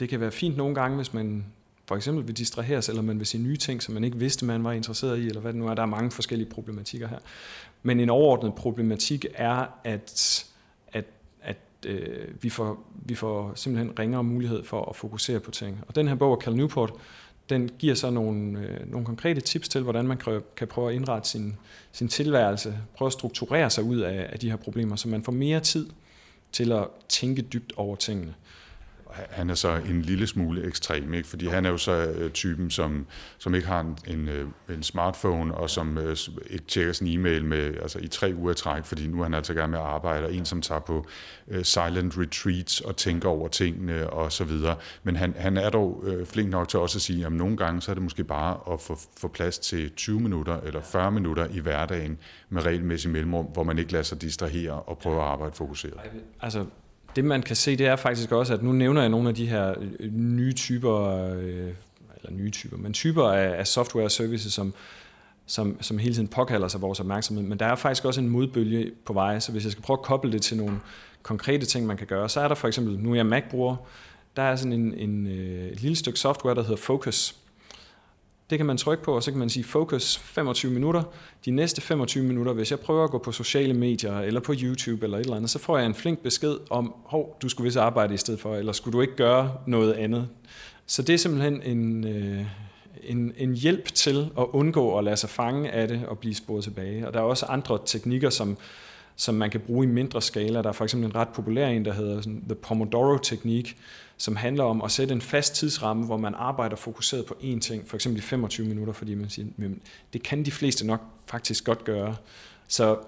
[0.00, 1.44] det kan være fint nogle gange, hvis man
[1.88, 4.64] for eksempel vil distraheres, eller man vil se nye ting, som man ikke vidste, man
[4.64, 5.74] var interesseret i, eller hvad det nu er.
[5.74, 7.18] Der er mange forskellige problematikker her.
[7.82, 10.44] Men en overordnet problematik er, at
[11.86, 15.80] øh, vi, får, vi får simpelthen ringere mulighed for at fokusere på ting.
[15.88, 16.92] Og den her bog af Cal Newport,
[17.48, 20.20] den giver så nogle, øh, nogle konkrete tips til, hvordan man
[20.56, 21.56] kan prøve at indrette sin,
[21.92, 25.32] sin tilværelse, prøve at strukturere sig ud af, af de her problemer, så man får
[25.32, 25.90] mere tid
[26.52, 28.34] til at tænke dybt over tingene
[29.30, 31.28] han er så en lille smule ekstrem, ikke?
[31.28, 33.06] fordi han er jo så øh, typen, som,
[33.38, 36.16] som ikke har en, en, øh, en smartphone, og som øh,
[36.50, 39.54] ikke tjekker sin e-mail med, altså i tre uger træk, fordi nu er han altså
[39.54, 41.06] gerne med at arbejde, og en, som tager på
[41.48, 44.76] øh, silent retreats og tænker over tingene og så videre.
[45.02, 47.82] Men han, han er dog øh, flink nok til også at sige, at nogle gange
[47.82, 51.46] så er det måske bare at få, få plads til 20 minutter eller 40 minutter
[51.50, 55.54] i hverdagen med regelmæssig mellemrum, hvor man ikke lader sig distrahere og prøver at arbejde
[55.54, 56.00] fokuseret.
[56.40, 56.66] Altså,
[57.16, 59.46] det man kan se, det er faktisk også, at nu nævner jeg nogle af de
[59.46, 61.68] her øh, nye typer, øh,
[62.16, 64.74] eller nye typer, men typer af, af software services, som,
[65.46, 67.44] som, som hele tiden påkalder sig vores opmærksomhed.
[67.44, 70.02] Men der er faktisk også en modbølge på vej, så hvis jeg skal prøve at
[70.02, 70.80] koble det til nogle
[71.22, 73.76] konkrete ting, man kan gøre, så er der for eksempel, nu er jeg Mac-bruger,
[74.36, 77.36] der er sådan en, en, øh, et lille stykke software, der hedder Focus,
[78.54, 81.02] det kan man trykke på, og så kan man sige focus 25 minutter.
[81.44, 85.04] De næste 25 minutter, hvis jeg prøver at gå på sociale medier, eller på YouTube,
[85.04, 87.76] eller et eller andet, så får jeg en flink besked om, hov, du skulle vist
[87.76, 90.28] arbejde i stedet for, eller skulle du ikke gøre noget andet.
[90.86, 92.46] Så det er simpelthen en, øh,
[93.02, 96.64] en, en hjælp til at undgå at lade sig fange af det og blive sporet
[96.64, 97.06] tilbage.
[97.06, 98.56] Og der er også andre teknikker, som,
[99.16, 100.62] som man kan bruge i mindre skala.
[100.62, 103.76] Der er for eksempel en ret populær en, der hedder sådan, The Pomodoro-teknik,
[104.16, 107.88] som handler om at sætte en fast tidsramme, hvor man arbejder fokuseret på én ting,
[107.88, 109.70] for eksempel i 25 minutter, fordi man siger, at
[110.12, 112.16] det kan de fleste nok faktisk godt gøre.
[112.68, 112.98] Så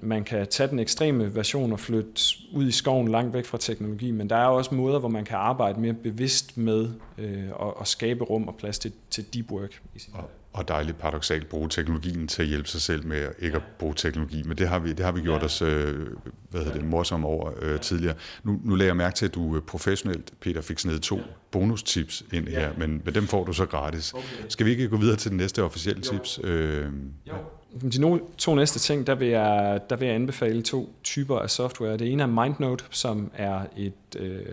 [0.00, 4.10] man kan tage den ekstreme version og flytte ud i skoven langt væk fra teknologi,
[4.10, 7.88] men der er også måder, hvor man kan arbejde mere bevidst med øh, at, at
[7.88, 9.80] skabe rum og plads til, til deep work.
[9.94, 13.56] I sin og, og dejligt paradoxalt bruge teknologien til at hjælpe sig selv med ikke
[13.56, 14.42] at bruge teknologi.
[14.42, 15.44] Men det har vi, det har vi gjort ja.
[15.44, 16.06] os øh,
[16.50, 17.76] hvad hedder det, morsomme over øh, ja.
[17.76, 18.14] tidligere.
[18.44, 21.22] Nu, nu lægger jeg mærke til, at du øh, professionelt, Peter, fik sådan to ja.
[21.50, 22.60] bonustips ind ja.
[22.60, 24.12] her, men, men dem får du så gratis.
[24.12, 24.24] Okay.
[24.48, 26.12] Skal vi ikke gå videre til den næste officielle jo.
[26.12, 26.40] tips?
[26.44, 26.86] Øh,
[27.28, 27.34] jo.
[27.82, 31.96] De to næste ting, der vil, jeg, der vil jeg anbefale to typer af software.
[31.96, 34.46] Det ene er MindNote, som er et, øh,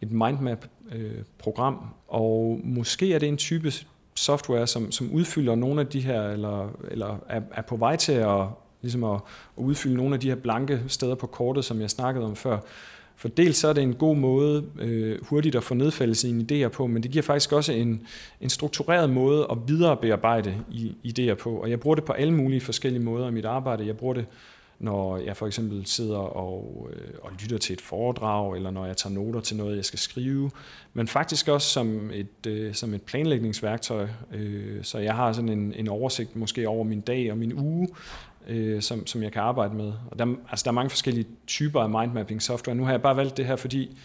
[0.00, 3.72] et mindmap-program, øh, og måske er det en type
[4.18, 8.12] software, som, som udfylder nogle af de her, eller, eller er, er på vej til
[8.12, 8.46] at,
[8.82, 9.14] ligesom at,
[9.58, 12.58] at udfylde nogle af de her blanke steder på kortet, som jeg snakkede om før.
[13.16, 16.68] For dels så er det en god måde øh, hurtigt at få nedfældet sine idéer
[16.68, 18.02] på, men det giver faktisk også en,
[18.40, 21.50] en struktureret måde at viderebearbejde i, idéer på.
[21.50, 23.86] Og jeg bruger det på alle mulige forskellige måder i mit arbejde.
[23.86, 24.26] Jeg bruger det
[24.78, 28.96] når jeg for eksempel sidder og, øh, og lytter til et foredrag, eller når jeg
[28.96, 30.50] tager noter til noget, jeg skal skrive,
[30.94, 34.08] men faktisk også som et, øh, som et planlægningsværktøj.
[34.34, 37.88] Øh, så jeg har sådan en, en oversigt måske over min dag og min uge,
[38.48, 39.92] øh, som, som jeg kan arbejde med.
[40.10, 42.76] Og der, altså, der er mange forskellige typer af mindmapping software.
[42.76, 43.98] Nu har jeg bare valgt det her, fordi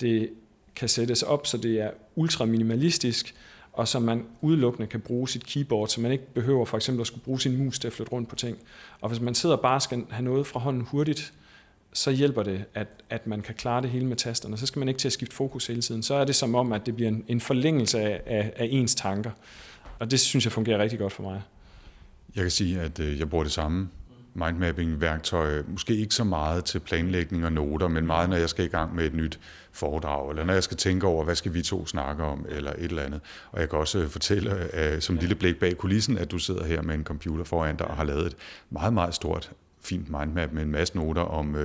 [0.00, 0.30] det
[0.76, 3.34] kan sættes op, så det er ultra minimalistisk,
[3.76, 7.06] og så man udelukkende kan bruge sit keyboard, så man ikke behøver for eksempel at
[7.06, 8.58] skulle bruge sin mus til at flytte rundt på ting.
[9.00, 11.32] Og hvis man sidder og bare skal have noget fra hånden hurtigt,
[11.92, 14.56] så hjælper det, at, at man kan klare det hele med tasterne.
[14.56, 16.02] Så skal man ikke til at skifte fokus hele tiden.
[16.02, 18.94] Så er det som om, at det bliver en, en forlængelse af, af, af ens
[18.94, 19.30] tanker.
[19.98, 21.42] Og det synes jeg fungerer rigtig godt for mig.
[22.36, 23.88] Jeg kan sige, at øh, jeg bruger det samme
[24.36, 25.62] mindmapping-værktøj.
[25.68, 28.94] Måske ikke så meget til planlægning og noter, men meget, når jeg skal i gang
[28.94, 29.40] med et nyt
[29.72, 32.84] foredrag, eller når jeg skal tænke over, hvad skal vi to snakke om, eller et
[32.84, 33.20] eller andet.
[33.52, 36.82] Og jeg kan også fortælle, uh, som lille blik bag kulissen, at du sidder her
[36.82, 38.36] med en computer foran dig og har lavet et
[38.70, 41.60] meget, meget stort, fint mindmap med en masse noter om, uh,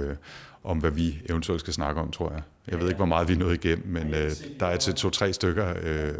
[0.63, 2.41] om hvad vi eventuelt skal snakke om, tror jeg.
[2.67, 5.33] Jeg ved ikke, hvor meget vi er nået igennem, men uh, der er til to-tre
[5.33, 5.73] stykker.
[5.73, 6.17] Uh,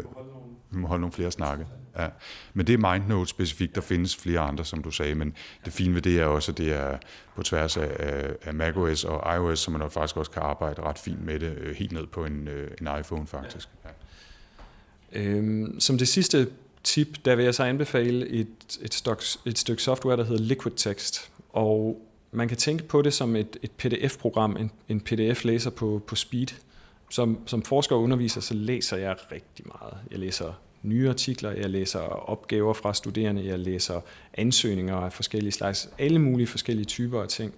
[0.70, 1.66] vi må holde nogle flere snakke.
[1.98, 2.08] Ja.
[2.54, 3.74] Men det er MindNote specifikt.
[3.74, 5.34] Der findes flere andre, som du sagde, men
[5.64, 6.98] det fine ved det er også, at det er
[7.36, 11.24] på tværs af, af macOS og iOS, så man faktisk også kan arbejde ret fint
[11.24, 13.68] med det, øh, helt ned på en, øh, en iPhone faktisk.
[13.84, 13.90] Ja.
[15.12, 16.48] Øhm, som det sidste
[16.84, 20.72] tip, der vil jeg så anbefale et, et, stok, et stykke software, der hedder Liquid
[20.76, 21.30] Text.
[21.48, 26.16] Og man kan tænke på det som et, et PDF-program, en, en PDF-læser på, på
[26.16, 26.46] speed.
[27.10, 29.94] Som, som forsker og underviser, så læser jeg rigtig meget.
[30.10, 30.52] Jeg læser
[30.82, 34.00] nye artikler, jeg læser opgaver fra studerende, jeg læser
[34.34, 37.54] ansøgninger af forskellige slags, alle mulige forskellige typer af ting.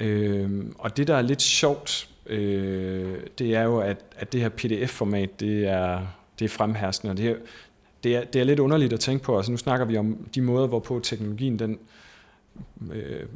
[0.00, 4.48] Øh, og det, der er lidt sjovt, øh, det er jo, at, at det her
[4.48, 6.06] PDF-format, det er,
[6.38, 7.34] det er fremherskende, og det er,
[8.04, 9.36] det, er, det er lidt underligt at tænke på.
[9.36, 11.78] Altså nu snakker vi om de måder, hvorpå teknologien den,
[12.92, 13.26] øh,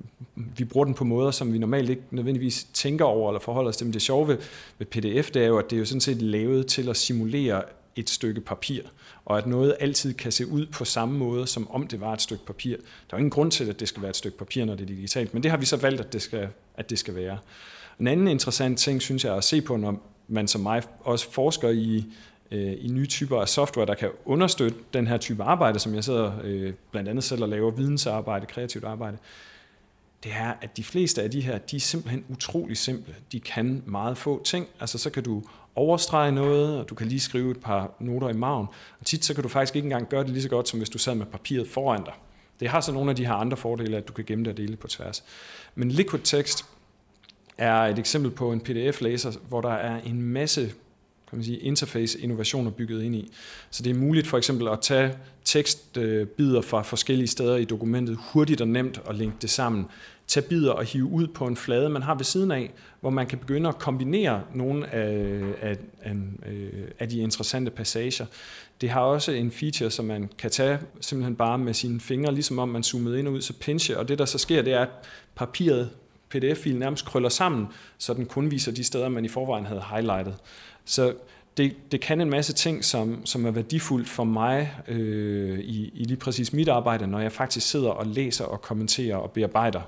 [0.56, 3.76] vi bruger den på måder, som vi normalt ikke nødvendigvis tænker over eller forholder os
[3.76, 3.86] til.
[3.86, 4.38] Men det sjove ved,
[4.78, 7.62] ved PDF, det er jo, at det er jo sådan set lavet til at simulere
[8.00, 8.82] et stykke papir,
[9.24, 12.22] og at noget altid kan se ud på samme måde, som om det var et
[12.22, 12.76] stykke papir.
[12.76, 12.82] Der
[13.14, 14.86] er jo ingen grund til, at det skal være et stykke papir, når det er
[14.86, 17.38] digitalt, men det har vi så valgt, at det skal, at det skal være.
[18.00, 21.68] En anden interessant ting, synes jeg, at se på, når man som mig også forsker
[21.68, 22.04] i,
[22.50, 26.04] øh, i nye typer af software, der kan understøtte den her type arbejde, som jeg
[26.04, 29.16] sidder øh, blandt andet selv og laver vidensarbejde, kreativt arbejde,
[30.24, 33.14] det er, at de fleste af de her, de er simpelthen utrolig simple.
[33.32, 34.66] De kan meget få ting.
[34.80, 35.42] Altså så kan du
[35.74, 38.66] overstrege noget, og du kan lige skrive et par noter i maven.
[39.00, 40.90] Og tit så kan du faktisk ikke engang gøre det lige så godt, som hvis
[40.90, 42.12] du sad med papiret foran dig.
[42.60, 44.56] Det har så nogle af de her andre fordele, at du kan gemme det og
[44.56, 45.24] dele på tværs.
[45.74, 46.64] Men liquid text
[47.58, 50.72] er et eksempel på en PDF-læser, hvor der er en masse
[51.30, 53.32] kan man sige, interface-innovationer bygget ind i.
[53.70, 55.14] Så det er muligt for eksempel at tage
[55.44, 59.86] tekstbider fra forskellige steder i dokumentet hurtigt og nemt og linke det sammen.
[60.30, 62.70] Tage bidder og hive ud på en flade, man har ved siden af,
[63.00, 66.14] hvor man kan begynde at kombinere nogle af, af, af,
[66.98, 68.26] af de interessante passager.
[68.80, 72.58] Det har også en feature, som man kan tage simpelthen bare med sine fingre, ligesom
[72.58, 74.80] om man zoomede ind og ud, så pinche, og det der så sker, det er,
[74.80, 74.88] at
[75.34, 75.90] papiret,
[76.34, 77.66] pdf-filen nærmest krøller sammen,
[77.98, 80.36] så den kun viser de steder, man i forvejen havde highlightet.
[80.84, 81.14] Så
[81.60, 86.04] det, det kan en masse ting, som, som er værdifuldt for mig øh, i, i
[86.04, 89.80] lige præcis mit arbejde, når jeg faktisk sidder og læser og kommenterer og bearbejder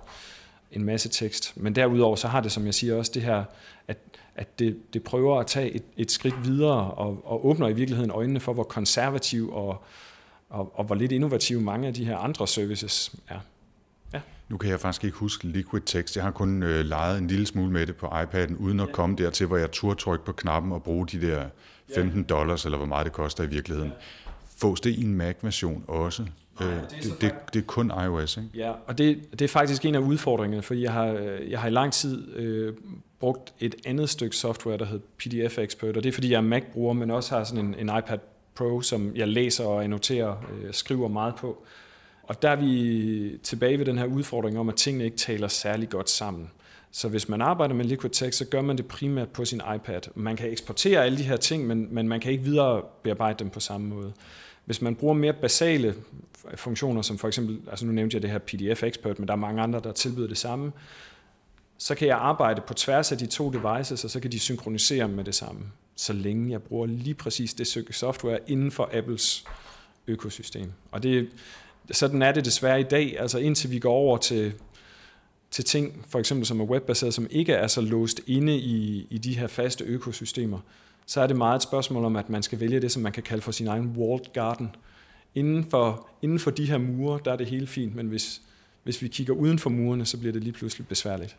[0.72, 1.52] en masse tekst.
[1.56, 3.44] Men derudover så har det, som jeg siger, også det her,
[3.88, 3.98] at,
[4.34, 8.10] at det, det prøver at tage et, et skridt videre og, og åbner i virkeligheden
[8.10, 9.84] øjnene for, hvor konservativ og,
[10.50, 13.38] og, og hvor lidt innovative mange af de her andre services er.
[14.52, 14.54] Ja.
[14.54, 16.16] Nu kan jeg faktisk ikke huske Liquid Text.
[16.16, 18.92] Jeg har kun øh, leget en lille smule med det på iPad'en, uden at ja.
[18.92, 21.44] komme dertil, hvor jeg turde trykke på knappen og bruge de der
[21.94, 23.90] 15 dollars, eller hvor meget det koster i virkeligheden.
[23.90, 24.30] Ja.
[24.56, 26.22] Fås det i en Mac-version også?
[26.60, 28.48] Nej, øh, det, er det, det, det er kun iOS, ikke?
[28.54, 31.06] Ja, og det, det er faktisk en af udfordringerne, fordi jeg har,
[31.48, 32.74] jeg har i lang tid øh,
[33.20, 36.40] brugt et andet stykke software, der hedder PDF Expert, og det er fordi, jeg er
[36.40, 38.18] Mac-bruger, men også har sådan en, en iPad
[38.54, 41.64] Pro, som jeg læser og annoterer, øh, skriver meget på.
[42.32, 45.88] Og der er vi tilbage ved den her udfordring om, at tingene ikke taler særlig
[45.88, 46.50] godt sammen.
[46.90, 50.00] Så hvis man arbejder med liquid Tech, så gør man det primært på sin iPad.
[50.14, 53.50] Man kan eksportere alle de her ting, men, men man kan ikke videre bearbejde dem
[53.50, 54.12] på samme måde.
[54.64, 55.94] Hvis man bruger mere basale
[56.54, 59.38] funktioner, som for eksempel, altså nu nævnte jeg det her PDF Expert, men der er
[59.38, 60.72] mange andre, der tilbyder det samme,
[61.78, 65.08] så kan jeg arbejde på tværs af de to devices, og så kan de synkronisere
[65.08, 65.60] med det samme,
[65.96, 69.44] så længe jeg bruger lige præcis det software inden for Apples
[70.06, 70.72] økosystem.
[70.90, 71.28] Og det,
[71.90, 74.52] sådan er det desværre i dag, altså indtil vi går over til,
[75.50, 79.18] til ting, for eksempel som er webbaseret, som ikke er så låst inde i, i
[79.18, 80.58] de her faste økosystemer,
[81.06, 83.22] så er det meget et spørgsmål om, at man skal vælge det, som man kan
[83.22, 84.76] kalde for sin egen walled garden.
[85.34, 88.42] Inden for, inden for de her mure, der er det helt fint, men hvis,
[88.82, 91.36] hvis vi kigger uden for murene, så bliver det lige pludselig besværligt.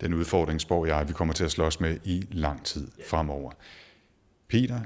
[0.00, 3.50] Den udfordring spår jeg, vi kommer til at slås med i lang tid fremover.
[4.48, 4.80] Peter,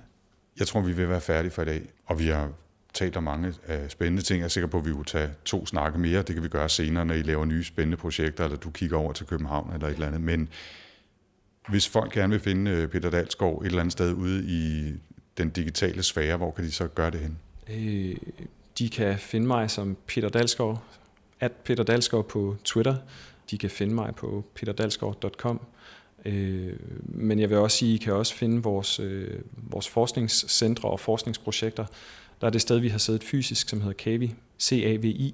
[0.58, 2.52] jeg tror, vi vil være færdige for i dag, og vi har
[2.96, 4.38] talt om mange uh, spændende ting.
[4.38, 6.22] Jeg er sikker på, at vi vil tage to snakke mere.
[6.22, 9.12] Det kan vi gøre senere, når I laver nye spændende projekter, eller du kigger over
[9.12, 10.20] til København eller et eller andet.
[10.20, 10.48] Men
[11.68, 14.92] hvis folk gerne vil finde øh, Peter Dalsgaard et eller andet sted ude i
[15.38, 17.38] den digitale sfære, hvor kan de så gøre det hen?
[17.70, 18.16] Øh,
[18.78, 20.82] de kan finde mig som Peter Dalsgaard,
[21.40, 22.96] at Peter Dalsgaard på Twitter.
[23.50, 25.60] De kan finde mig på peterdalsgaard.com.
[26.24, 26.72] Øh,
[27.04, 31.00] men jeg vil også sige, at I kan også finde vores, øh, vores forskningscentre og
[31.00, 31.84] forskningsprojekter.
[32.40, 35.28] Der er det sted, vi har siddet fysisk, som hedder CAVI, cavi.au.dk,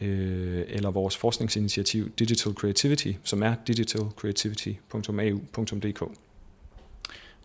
[0.00, 6.02] øh, eller vores forskningsinitiativ Digital Creativity, som er digitalcreativity.au.dk.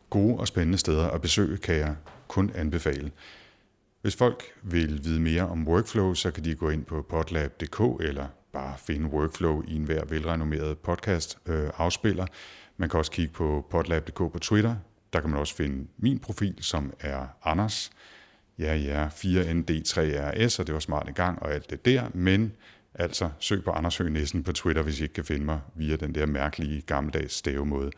[0.10, 1.96] Gode og spændende steder at besøge kan jeg
[2.28, 3.12] kun anbefale.
[4.02, 8.28] Hvis folk vil vide mere om workflow, så kan de gå ind på potlab.dk eller
[8.54, 12.26] bare finde workflow i en hver velrenommeret podcast øh, afspiller.
[12.78, 14.76] Man kan også kigge på potlab.dk på Twitter.
[15.16, 17.92] Der kan man også finde min profil, som er Anders.
[18.60, 22.52] Ja, ja, 4ND3RS, og det var smart i gang og alt det der, men
[22.94, 25.96] altså søg på Anders Høgh Nissen på Twitter, hvis I ikke kan finde mig via
[25.96, 27.92] den der mærkelige gammeldags stavemåde.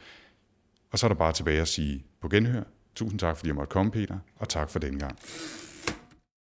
[0.92, 2.64] Og så er der bare tilbage at sige på genhør.
[2.96, 5.20] Tusind tak, fordi jeg måtte komme, Peter, og tak for den gang.